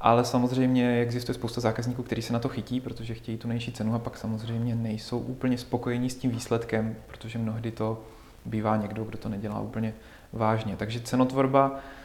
[0.00, 3.94] ale samozřejmě existuje spousta zákazníků, kteří se na to chytí, protože chtějí tu nejší cenu
[3.94, 8.02] a pak samozřejmě nejsou úplně spokojení s tím výsledkem, protože mnohdy to
[8.44, 9.94] bývá někdo, kdo to nedělá úplně
[10.32, 10.76] vážně.
[10.76, 11.97] Takže cenotvorba Eh,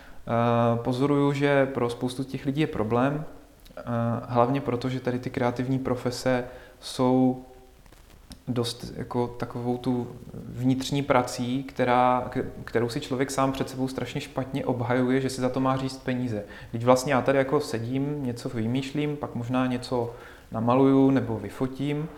[0.75, 3.25] pozoruju, že pro spoustu těch lidí je problém,
[3.77, 3.81] eh,
[4.27, 6.43] hlavně proto, že tady ty kreativní profese
[6.79, 7.45] jsou
[8.47, 12.31] dost jako takovou tu vnitřní prací, která,
[12.63, 15.97] kterou si člověk sám před sebou strašně špatně obhajuje, že si za to má říct
[15.97, 16.43] peníze.
[16.71, 20.13] Když vlastně já tady jako sedím, něco vymýšlím, pak možná něco
[20.51, 22.09] namaluju nebo vyfotím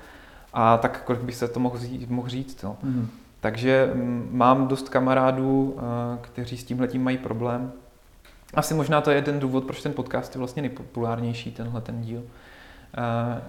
[0.53, 2.63] a tak kolik bych se to mohl, mohl říct.
[2.63, 2.77] No.
[2.83, 3.09] Mm.
[3.39, 3.91] Takže
[4.31, 7.71] mám dost kamarádů, eh, kteří s tímhletím mají problém
[8.53, 12.19] asi možná to je ten důvod, proč ten podcast je vlastně nejpopulárnější, tenhle ten díl.
[12.19, 13.41] Uh,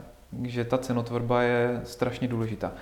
[0.45, 2.73] že ta cenotvorba je strašně důležitá.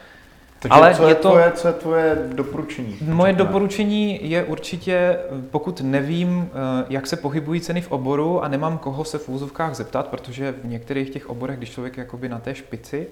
[0.59, 2.99] Takže Ale co je, je to, tvoje, co je tvoje doporučení?
[3.03, 5.19] Moje doporučení je určitě,
[5.51, 9.75] pokud nevím, eh, jak se pohybují ceny v oboru a nemám koho se v úzovkách
[9.75, 13.07] zeptat, protože v některých těch oborech, když člověk je jakoby na té špici,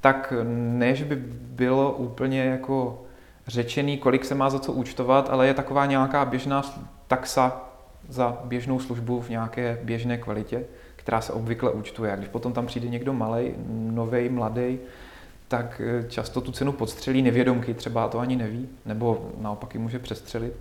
[0.00, 3.02] tak ne, že by bylo úplně jako
[3.46, 6.62] řečený, kolik se má za co účtovat, ale je taková nějaká běžná
[7.08, 7.60] taxa
[8.08, 10.64] za běžnou službu v nějaké běžné kvalitě,
[10.96, 12.12] která se obvykle účtuje.
[12.12, 14.78] A když potom tam přijde někdo malý, nový, mladý,
[15.48, 19.98] tak eh, často tu cenu podstřelí nevědomky, třeba to ani neví, nebo naopak ji může
[19.98, 20.52] přestřelit.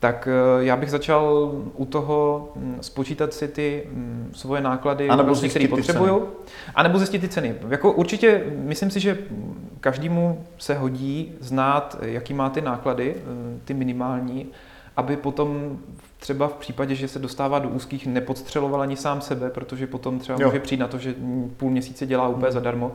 [0.00, 2.48] Tak eh, já bych začal u toho
[2.80, 3.86] spočítat si ty
[4.32, 6.28] svoje náklady, A nebo prostě, zjistit které potřebuju,
[6.74, 7.54] a nebo zjistit ty ceny.
[7.68, 9.18] Jako určitě, myslím si, že
[9.80, 13.14] každému se hodí znát, jaký má ty náklady,
[13.64, 14.46] ty minimální,
[14.96, 15.78] aby potom
[16.18, 20.38] třeba v případě, že se dostává do úzkých, nepodstřeloval ani sám sebe, protože potom třeba
[20.40, 20.48] Jo.
[20.48, 21.14] může přijít na to, že
[21.56, 22.92] půl měsíce dělá úplně zadarmo,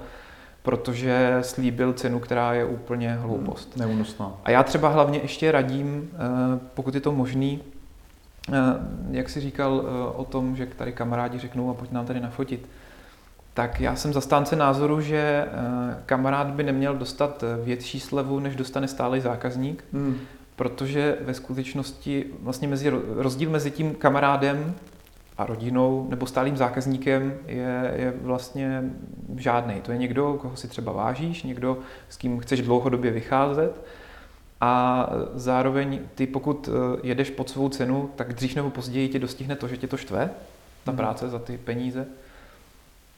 [0.64, 3.78] protože slíbil cenu, která je úplně hloupost.
[3.78, 4.32] Neúnosná.
[4.44, 7.62] A já třeba hlavně ještě radím, eh, pokud je to možný,
[8.50, 8.54] eh,
[9.12, 12.70] jak si říkal eh, o tom, že tady kamarádi řeknou a pojď nám tady nafotit,
[13.54, 15.46] tak já jsem zastánce názoru, že
[16.06, 20.18] kamarád by neměl dostat větší slevu, než dostane stálý zákazník, Hmm.
[20.62, 24.76] Protože ve skutečnosti vlastně mezi, rozdíl mezi tím kamarádem
[25.38, 28.84] a rodinou nebo stálým zákazníkem je, je vlastně
[29.38, 29.82] žádný.
[29.82, 31.78] To je někdo, koho si třeba vážíš, někdo,
[32.10, 33.86] s kým chceš dlouhodobě vycházet
[34.62, 39.56] a zároveň ty, pokud eh, jedeš pod svou cenu, tak dřív nebo později tě dostihne
[39.56, 40.30] to, že tě to štve,
[40.84, 40.97] ta Mhm.
[40.97, 42.08] práce za ty peníze.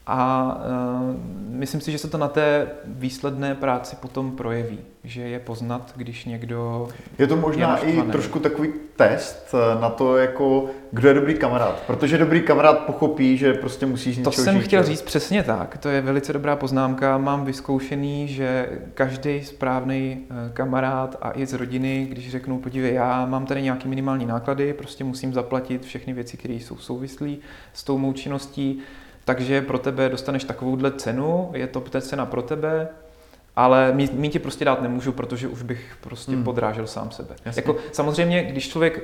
[0.06, 1.16] A uh,
[1.48, 6.24] myslím si, že se to na té výsledné práci potom projeví, že je poznat, když
[6.24, 6.88] někdo
[7.18, 11.34] Je to možná Je i trošku takový test eh, na to, jako, kdo je dobrý
[11.34, 11.82] kamarád.
[11.86, 15.78] Protože dobrý kamarád pochopí, že prostě musíš To něčeho jsem žít, chtěl říct přesně tak.
[15.78, 17.18] To je velice dobrá poznámka.
[17.18, 23.26] Mám vyzkoušený, že každý správný eh, kamarád a i z rodiny, když řeknou, podívej, já
[23.26, 27.30] mám tady nějaký minimální náklady, prostě musím zaplatit všechny věci, které jsou souvislé
[27.72, 28.82] s tou mou činností,
[29.24, 32.88] takže pro tebe dostaneš takovouhle cenu, je to ta cena pro tebe,
[33.56, 36.36] ale mít, mít ti prostě dát nemůžu, protože už bych prostě Hmm.
[36.36, 36.44] hmm.
[36.44, 37.34] podrážel sám sebe.
[37.44, 37.60] Jasně.
[37.60, 39.02] Jako, samozřejmě, když člověk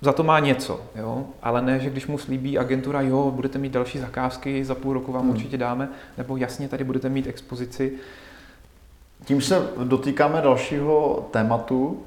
[0.00, 1.24] za to má něco, jo?
[1.42, 5.12] ale ne, že když mu slíbí agentura, jo, budete mít další zakázky, za půl roku
[5.12, 5.30] vám Hmm.
[5.30, 5.36] hmm.
[5.38, 7.92] určitě dáme, nebo jasně, tady budete mít expozici.
[9.24, 12.02] Tím se dotýkáme dalšího tématu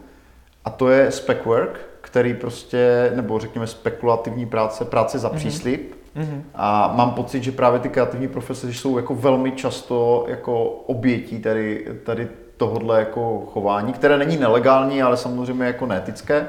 [0.65, 5.37] a to je spec work, který prostě, nebo řekněme spekulativní práce, práce za Mhm.
[5.37, 5.96] příslip.
[6.17, 6.43] Mhm.
[6.56, 11.88] A mám pocit, že právě ty kreativní profese jsou jako velmi často jako obětí tady,
[12.03, 12.27] tady
[12.58, 16.47] tohodle jako chování, které není nelegální, ale samozřejmě jako neetické.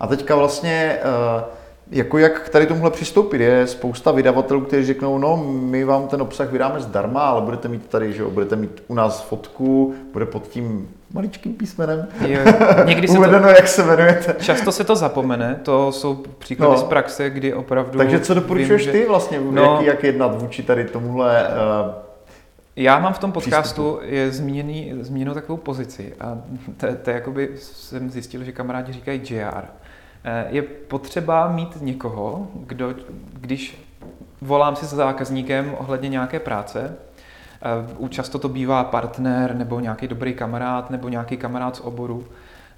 [0.00, 1.44] A teďka vlastně eh,
[1.90, 3.40] jako jak k tady tomuhle přistoupit?
[3.40, 7.86] Je spousta vydavatelů, kteří řeknou, no my vám ten obsah vydáme zdarma, ale budete mít
[7.86, 12.44] tady, že jo, budete mít u nás fotku, bude pod tím maličkým písmenem Je,
[12.84, 14.34] někdy se to, uvedeno, jak se jmenujete.
[14.40, 16.78] často se to zapomene, to jsou příklady No.
[16.78, 17.98] z praxe, kdy opravdu...
[17.98, 19.62] Takže co doporučuješ vím, že- ty vlastně, No.
[19.76, 21.92] jak, jak jednat vůči tady tomuhle uh,
[22.76, 26.38] Já mám v tom podcastu je zmíněný, zmíněnou takovou pozici a
[26.76, 29.64] to, to jakoby jsem zjistil, že kamarádi říkají JR.
[30.24, 32.94] Eh, Je potřeba mít někoho, kdo,
[33.32, 33.84] když
[34.40, 36.96] volám si s zákazníkem ohledně nějaké práce,
[38.08, 42.24] často to bývá partner nebo nějaký dobrý kamarád nebo nějaký kamarád z oboru,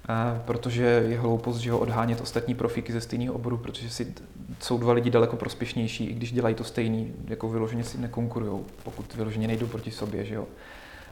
[0.09, 4.13] eh, protože je hloupost, že ho odhánět ostatní profíky ze stejného oboru, protože si
[4.59, 9.15] jsou dva lidi daleko prospěšnější, i když dělají to stejný, jako vyloženě si nekonkurují, pokud
[9.15, 10.45] vyloženě nejdou proti sobě, že jo.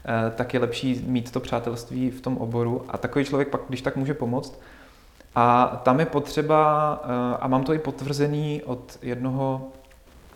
[0.06, 3.82] Eh, Tak je lepší mít to přátelství v tom oboru a takový člověk pak, když
[3.82, 4.60] tak může pomoct.
[5.36, 9.68] A tam je potřeba, eh, a mám to i potvrzený od jednoho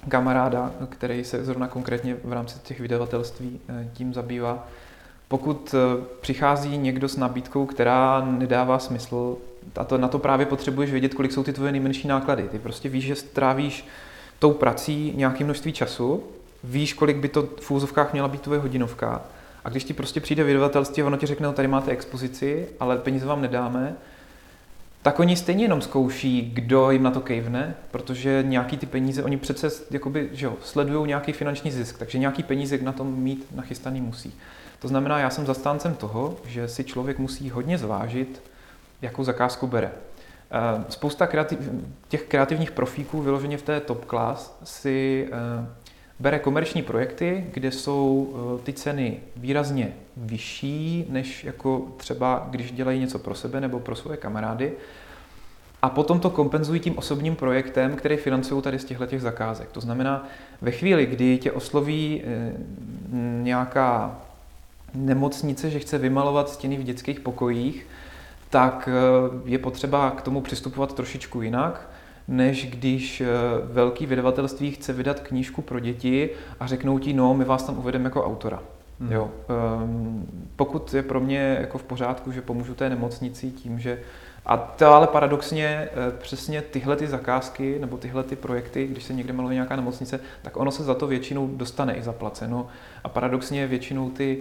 [0.10, 4.68] kamaráda, který se zrovna konkrétně v rámci těch vydavatelství eh, tím zabývá.
[5.28, 9.38] Pokud eh, přichází někdo s nabídkou, která nedává smysl,
[9.76, 12.44] a to, na to právě potřebuješ vědět, kolik jsou ty tvoje nejmenší náklady.
[12.44, 13.88] Ty prostě víš, že strávíš
[14.40, 16.24] tou prací nějaké množství času,
[16.64, 19.22] víš, kolik by to v úzovkách měla být tvoje hodinovka.
[19.66, 22.98] A když ti prostě přijde vydavatelství a ono ti řekne, no tady máte expozici, ale
[22.98, 23.96] peníze vám nedáme,
[25.04, 29.38] tak oni stejně jenom zkouší, kdo jim na to kejvne, protože nějaký ty peníze, oni
[29.38, 34.02] přece jakoby, že jo, sledují nějaký finanční zisk, takže nějaký peníze na tom mít nachystaný
[34.02, 34.34] musí.
[34.80, 38.42] To znamená, já jsem zastáncem toho, že si člověk musí hodně zvážit,
[39.02, 39.92] jakou zakázku bere.
[40.52, 41.60] Eh, Spousta kreativ,
[42.08, 45.68] těch kreativních profíků vyloženě v té top class si eh,
[46.24, 53.00] bere komerční projekty, kde jsou eh, ty ceny výrazně vyšší, než jako třeba když dělají
[53.00, 54.74] něco pro sebe nebo pro svoje kamarády.
[55.82, 59.72] A potom to kompenzují tím osobním projektem, který financují tady z těchto těch zakázek.
[59.72, 60.28] To znamená,
[60.62, 62.54] ve chvíli, kdy tě osloví eh,
[63.42, 64.18] nějaká
[64.94, 67.88] nemocnice, že chce vymalovat stěny v dětských pokojích,
[68.50, 71.93] tak eh, je potřeba k tomu přistupovat trošičku jinak,
[72.28, 73.28] než když eh,
[73.64, 78.04] velký vydavatelství chce vydat knížku pro děti a řeknou ti, no, my vás tam uvedeme
[78.04, 78.64] jako autora.
[79.00, 79.12] Hmm.
[79.12, 79.32] Jo.
[79.84, 84.00] Um, pokud je pro mě jako v pořádku, že pomůžu té nemocnici tím, že
[84.46, 89.14] a to ale paradoxně eh, přesně tyhle ty zakázky nebo tyhle ty projekty, když se
[89.14, 92.68] někde maluje nějaká nemocnice, tak ono se za to většinou dostane i zaplaceno.
[93.04, 94.38] A paradoxně většinou ty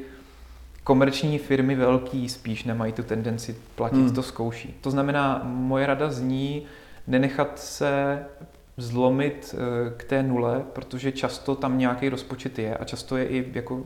[0.85, 4.15] komerční firmy velký spíš nemají tu tendenci platit, hmm.
[4.15, 4.75] to zkouší.
[4.81, 6.63] To znamená, moje rada zní
[7.07, 8.25] nenechat se
[8.77, 13.49] zlomit eh, k té nule, protože často tam nějaký rozpočet je a často je i
[13.55, 13.85] jako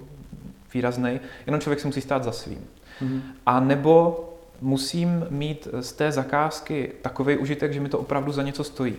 [0.75, 2.67] výrazný, jenom člověk si musí stát za svým.
[3.01, 3.23] Hmm.
[3.47, 4.25] A nebo
[4.61, 8.97] musím mít z té zakázky takový užitek, že mi to opravdu za něco stojí.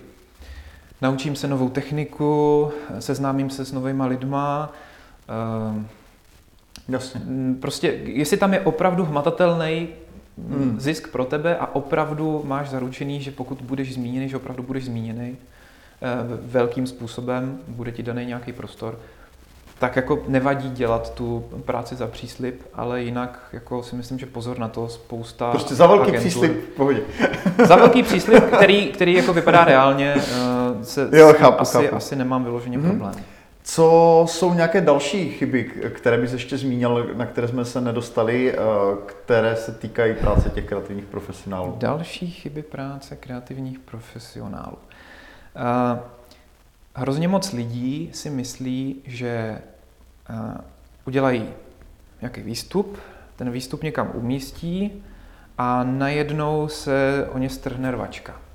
[1.01, 4.73] Naučím se novou techniku, seznámím se s novýma lidma,
[5.75, 5.83] uh,
[6.89, 7.21] Jasně.
[7.59, 9.87] Prostě, jestli tam je opravdu hmatatelný
[10.37, 10.79] hmm.
[10.79, 15.37] zisk pro tebe a opravdu máš zaručený, že pokud budeš zmíněný, že opravdu budeš zmíněný
[15.37, 16.07] eh,
[16.41, 18.99] velkým způsobem, bude ti daný nějaký prostor,
[19.79, 24.59] tak jako nevadí dělat tu práci za příslip, ale jinak jako si myslím, že pozor
[24.59, 27.01] na to, spousta Prostě za velký agentur, příslip, pohodě.
[27.65, 31.95] za velký příslip, který, který jako vypadá reálně, eh, se, jo, chápu, asi, chápu.
[31.95, 32.87] asi nemám vyloženě mm-hmm.
[32.87, 33.13] problém.
[33.69, 35.63] Co jsou nějaké další chyby,
[35.93, 38.57] které bys ještě zmínil, na které jsme se nedostali, eh,
[39.05, 41.75] které se týkají práce těch kreativních profesionálů?
[41.77, 44.77] Další chyby práce kreativních profesionálů.
[45.55, 45.99] Uh,
[46.95, 49.61] hrozně moc lidí si myslí, že
[50.29, 50.57] uh,
[51.05, 51.49] udělají
[52.21, 52.97] nějaký výstup,
[53.35, 55.03] ten výstup někam umístí
[55.57, 58.46] a najednou se o ně strhne rvačka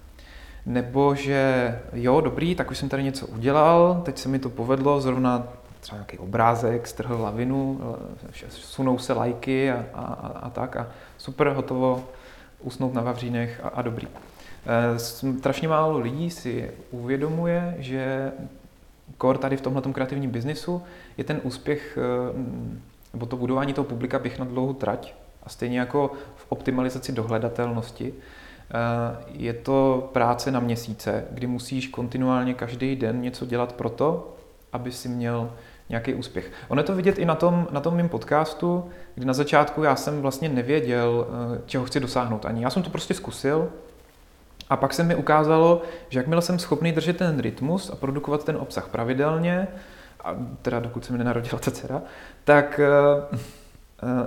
[0.67, 5.01] nebo že jo, dobrý, tak už jsem tady něco udělal, teď se mi to povedlo,
[5.01, 5.49] zrovna
[5.81, 7.81] třeba nějaký obrázek, strhl lavinu,
[8.49, 10.89] sunou se lajky a, a, a tak a
[11.19, 12.05] super, hotovo,
[12.61, 14.09] usnout na Vavřínech a, a dobrý.
[14.67, 14.99] E,
[15.39, 18.33] strašně málo lidí si uvědomuje, že
[19.19, 20.83] kor tady v tomhle kreativním biznisu
[21.17, 22.33] je ten úspěch, e,
[23.13, 28.15] nebo to budování toho publika běh na dlouhou trať a stejně jako v optimalizaci dohledatelnosti,
[29.27, 34.37] je to práce na měsíce, kdy musíš kontinuálně každý den něco dělat pro to,
[34.73, 35.51] aby si měl
[35.89, 36.53] nějaký úspěch.
[36.69, 39.97] Ono je to vidět i na tom, na tom mým podcastu, kdy na začátku já
[39.97, 42.63] jsem vlastně nevěděl, eh, čeho chci dosáhnout ani.
[42.63, 43.69] Já jsem to prostě zkusil
[44.71, 48.57] a pak se mi ukázalo, že jakmile jsem schopný držet ten rytmus a produkovat ten
[48.57, 49.69] obsah pravidelně,
[50.25, 52.03] a teda dokud se mi nenarodila ta dcera,
[52.45, 53.62] tak eh, Eh,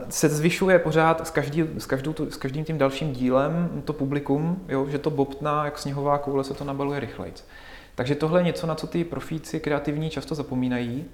[0.09, 4.87] se zvyšuje pořád s, každý, s, každou, s každým tím dalším dílem to publikum, jo,
[4.89, 7.33] že to bobtná, jak sněhová koule se to nabaluje rychleji.
[7.95, 11.05] Takže tohle je něco, na co ty profíci kreativní často zapomínají,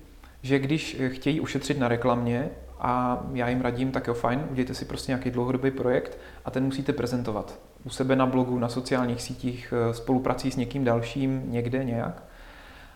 [0.42, 2.50] že když chtějí ušetřit na reklamě
[2.80, 6.64] a já jim radím, tak jo fajn, udějte si prostě nějaký dlouhodobý projekt a ten
[6.64, 11.84] musíte prezentovat u sebe na blogu, na sociálních sítích, eh, spoluprací s někým dalším, někde
[11.84, 12.24] nějak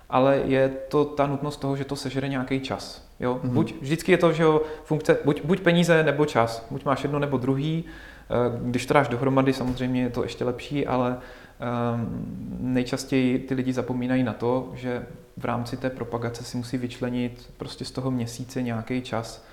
[0.09, 3.04] ale je to ta nutnost toho, že to sežere nějaký čas.
[3.19, 3.39] Jo?
[3.43, 3.49] Mm-hmm.
[3.49, 6.67] Buď, vždycky je to, že jo, funkce, buď, buď peníze nebo čas.
[6.71, 7.83] Buď máš jedno nebo druhý.
[8.29, 12.25] Eh, když to dáš dohromady, samozřejmě je to ještě lepší, ale um,
[12.59, 15.05] nejčastěji ty lidi zapomínají na to, že
[15.37, 19.45] v rámci té propagace si musí vyčlenit prostě z toho měsíce nějaký čas.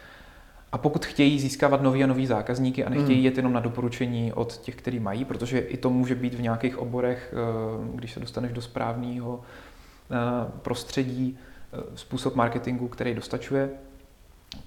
[0.72, 3.24] A pokud chtějí získávat nový a nový zákazníky a nechtějí mm.
[3.24, 6.78] jet jenom na doporučení od těch, kteří mají, protože i to může být v nějakých
[6.78, 9.40] oborech, eh, když se dostaneš do správného
[10.12, 11.38] Eh, prostředí,
[11.94, 13.70] způsob marketingu, který dostačuje,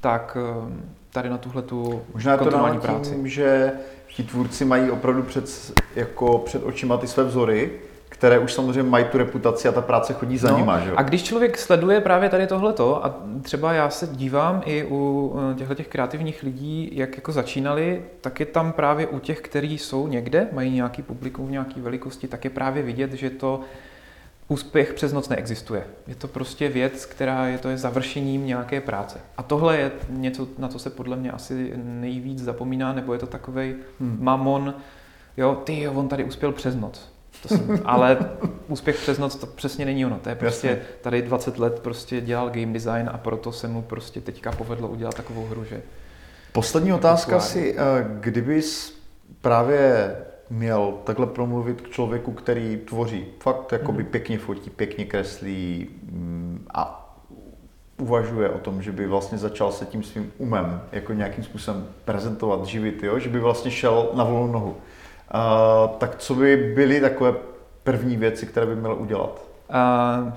[0.01, 0.73] tak eh,
[1.11, 3.21] tady na tuhle tu Možná to tím, práci.
[3.23, 3.71] že
[4.15, 5.49] ti tvůrci mají opravdu před,
[5.95, 7.71] jako před očima ty své vzory,
[8.09, 10.79] které už samozřejmě mají tu reputaci a ta práce chodí za no, nima.
[10.79, 10.91] Že?
[10.95, 15.75] A když člověk sleduje právě tady tohleto, a třeba já se dívám i u těchto
[15.75, 20.47] těch kreativních lidí, jak jako začínali, tak je tam právě u těch, kteří jsou někde,
[20.51, 23.61] mají nějaký publikum v nějaké velikosti, tak je právě vidět, že to
[24.47, 25.83] úspěch přes noc neexistuje.
[26.07, 29.19] Je to prostě věc, která je to je završením nějaké práce.
[29.37, 33.27] A tohle je něco, na co se podle mě asi nejvíc zapomíná, nebo je to
[33.27, 34.17] takový hmm.
[34.19, 34.73] mamon,
[35.37, 37.15] jo, ty jo, on tady uspěl přes noc.
[37.41, 38.17] To jsem, ale
[38.67, 40.19] úspěch přes noc to přesně není ono.
[40.19, 40.85] To je prostě Jasně.
[41.01, 45.15] tady 20 let prostě dělal game design a proto se mu prostě teďka povedlo udělat
[45.15, 45.81] takovou hru, že...
[46.51, 48.97] Poslední otázka si, eh, kdybys
[49.41, 50.15] právě
[50.49, 54.09] měl takhle promluvit k člověku, který tvoří, fakt jakoby mm.
[54.09, 57.01] pěkně fotí, pěkně kreslí mm, a
[57.97, 62.65] uvažuje o tom, že by vlastně začal se tím svým umem jako nějakým způsobem prezentovat,
[62.65, 63.19] živit, jo?
[63.19, 64.69] že by vlastně šel na volnou nohu.
[64.69, 67.33] Uh, tak co by byly takové
[67.83, 69.41] první věci, které by měl udělat?
[69.69, 70.33] Uh,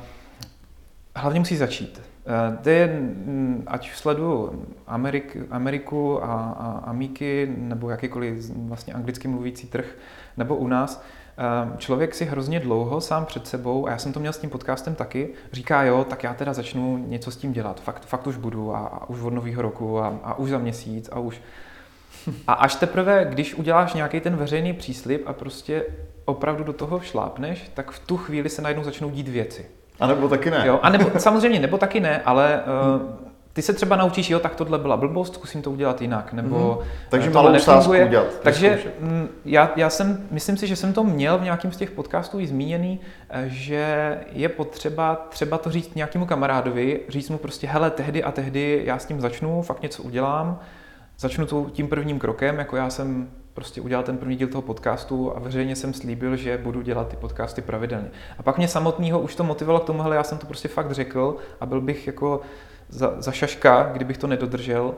[1.17, 2.01] hlavně musí začít.
[2.29, 9.29] Uh, to je, mm, ať sleduju Amerik, Ameriku a, a Amíky, nebo jakýkoliv vlastně anglicky
[9.29, 9.87] mluvící trh,
[10.37, 11.05] nebo u nás,
[11.71, 14.51] uh, člověk si hrozně dlouho sám před sebou, a já jsem to měl s tím
[14.51, 18.37] podcastem taky, říká jo, tak já teda začnu něco s tím dělat, fakt, fakt už
[18.37, 21.41] budu a, a už od nového roku a, a už za měsíc a už.
[22.47, 25.85] A až teprve, když uděláš nějaký ten veřejný příslip a prostě
[26.25, 29.78] opravdu do toho šlápneš, tak v tu chvíli se najednou začnou dít věci.
[30.01, 30.63] A nebo taky ne.
[30.67, 32.61] Jo, a nebo, samozřejmě, nebo taky ne, ale
[32.97, 33.03] uh,
[33.53, 36.89] ty se třeba naučíš, jo, tak tohle byla blbost, zkusím to udělat jinak, nebo Mhm.
[37.09, 38.05] Takže malou sázku nefunguje.
[38.05, 39.01] udělat, Takže vyzkoušet.
[39.01, 42.41] mm, já, já jsem, myslím si, že jsem to měl v nějakém z těch podcastů
[42.41, 47.91] i zmíněný, eh, že je potřeba třeba to říct nějakému kamarádovi, říct mu prostě, hele,
[47.91, 50.59] tehdy a tehdy já s tím začnu, fakt něco udělám,
[51.19, 53.29] začnu tím prvním krokem, jako já jsem
[53.59, 57.17] prostě udělal ten první díl toho podcastu a veřejně jsem slíbil, že budu dělat ty
[57.17, 58.11] podcasty pravidelně.
[58.39, 60.93] A pak mě samotného už to motivovalo k tomu, hele, já jsem to prostě fakt
[60.93, 62.41] řekl a byl bych jako
[62.89, 64.95] za, za šaška, kdybych to nedodržel,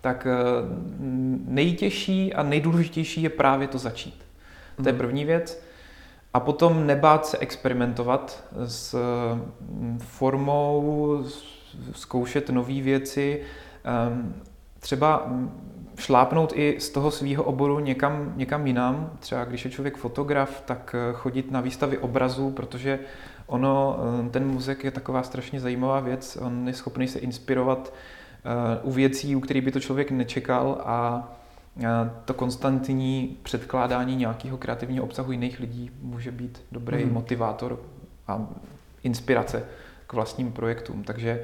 [0.00, 0.36] tak eh,
[1.46, 4.24] nejtěžší a nejdůležitější je právě to začít.
[4.82, 4.98] To je Mhm.
[4.98, 5.62] první věc.
[6.34, 8.94] A potom nebát se experimentovat s
[9.60, 11.24] mm, formou,
[11.92, 13.42] zkoušet nové věci,
[13.84, 14.34] ehm,
[14.80, 19.10] třeba mm, šlápnout i z toho svého oboru někam, někam jinam.
[19.20, 22.98] Třeba když je člověk fotograf, tak eh, chodit na výstavy obrazů, protože
[23.46, 26.38] ono, eh, ten muzek je taková strašně zajímavá věc.
[26.40, 27.92] On je schopný se inspirovat
[28.44, 31.28] eh, u věcí, u kterých by to člověk nečekal a
[32.24, 37.14] to konstantní předkládání nějakého kreativního obsahu jiných lidí může být dobrý Mhm.
[37.14, 37.80] motivátor
[38.28, 38.46] a
[39.02, 39.64] inspirace
[40.06, 41.04] k vlastním projektům.
[41.04, 41.42] Takže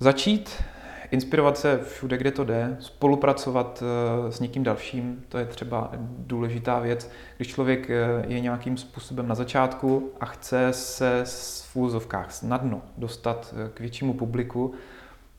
[0.00, 0.62] začít,
[1.10, 6.78] inspirovat se všude, kde to jde, spolupracovat eh, s někým dalším, to je třeba důležitá
[6.78, 7.10] věc.
[7.36, 11.24] Když člověk eh, je nějakým způsobem na začátku a chce se
[11.72, 14.74] v úzovkách snadno dostat eh, k většímu publiku,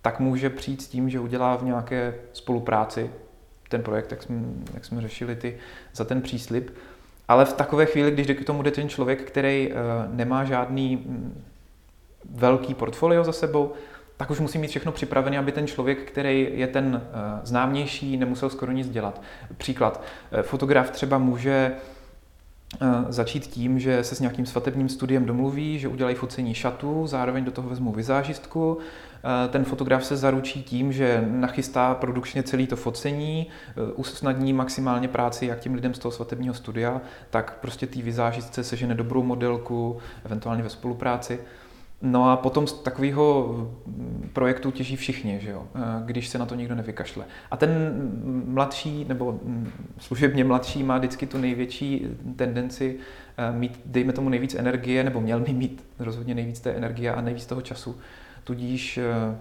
[0.01, 3.11] tak může přijít s tím, že udělá v nějaké spolupráci
[3.70, 4.41] ten projekt, jak jsme,
[4.74, 5.57] jak jsme řešili ty,
[5.93, 6.72] za ten příslip.
[7.28, 9.72] Ale v takové chvíli, když k tomu jde ten člověk, který
[10.11, 11.43] nemá žádný mm,
[12.30, 13.74] velký portfolio za sebou,
[14.18, 18.49] tak už musí mít všechno připravené, aby ten člověk, který je ten uh, známější, nemusel
[18.49, 19.22] skoro nic dělat.
[19.57, 20.03] Příklad,
[20.34, 21.72] uh, fotograf třeba může
[22.82, 27.43] uh, začít tím, že se s nějakým svatebním studiem domluví, že udělají focení šatu, zároveň
[27.43, 28.78] do toho vezmou vizážistku,
[29.26, 35.07] Eh, ten fotograf se zaručí tím, že nachystá produkčně celý to focení, eh, usnadní maximálně
[35.07, 39.97] práci jak tím lidem z toho svatebního studia, tak prostě té vizážistce sežene dobrou modelku,
[40.26, 41.39] eventuálně ve spolupráci.
[42.01, 43.47] No a potom z takového
[43.87, 45.63] mm, projektu těží všichni, že jo?
[45.75, 47.25] eh, když se na to nikdo nevykašle.
[47.51, 47.69] A ten
[48.45, 52.97] mladší, nebo mm, služebně mladší má vždycky tu největší tendenci
[53.37, 57.21] eh, mít, dejme tomu, nejvíc energie, nebo měl by mít rozhodně nejvíc té energie a
[57.21, 57.95] nejvíc toho času.
[58.43, 59.35] Tudíž eh,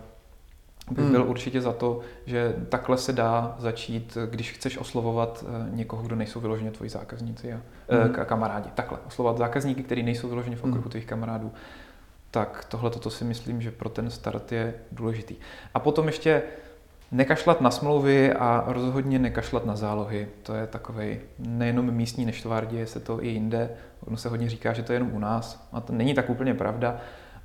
[0.90, 1.12] bych Hmm.
[1.12, 6.16] byl určitě za to, že takhle se dá začít, když chceš oslovovat eh, někoho, kdo
[6.16, 8.12] nejsou vyloženě tvoji zákazníci a eh, Hmm.
[8.12, 8.68] ka- kamarádi.
[8.74, 10.72] Takhle, oslovovat zákazníky, kteří nejsou vyloženě v Hmm.
[10.72, 11.52] okruhu tvých kamarádů.
[12.34, 15.36] Tak tohle toto si myslím, že pro ten start je důležitý.
[15.74, 16.42] A potom ještě
[17.12, 20.28] nekašlat na smlouvy a rozhodně nekašlat na zálohy.
[20.42, 23.70] To je takový nejenom místní neštvár, děje se to i jinde.
[24.06, 25.68] Ono se hodně říká, že to je jenom u nás.
[25.72, 26.96] A to není tak úplně pravda,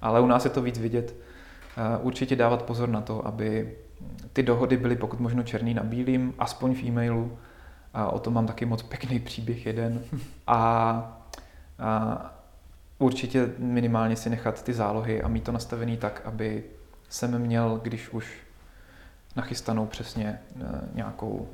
[0.02, 1.16] ale u nás je to víc vidět.
[1.78, 3.76] Eh, Určitě dávat pozor na to, aby
[4.34, 7.38] ty dohody byly pokud možno černý na bílým, aspoň v e-mailu.
[7.94, 10.02] A o tom mám taky moc pěkný příběh jeden.
[10.48, 11.22] A,
[11.80, 12.39] a
[13.00, 16.64] určitě minimálně si nechat ty zálohy a mít to nastavený tak, aby
[17.10, 18.38] jsem měl, když už
[19.36, 21.48] nachystanou přesně eh, nějakou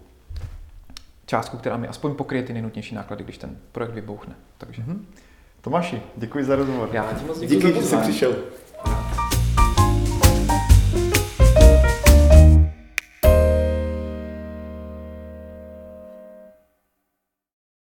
[1.25, 4.35] částku, která mi aspoň pokryje ty nejnutnější náklady, když ten projekt vybouchne.
[4.57, 5.05] Takže Mhm.
[5.61, 6.89] Tomáši, děkuji za rozhovor.
[6.91, 8.35] já ti moc Díky, že jsi přišel.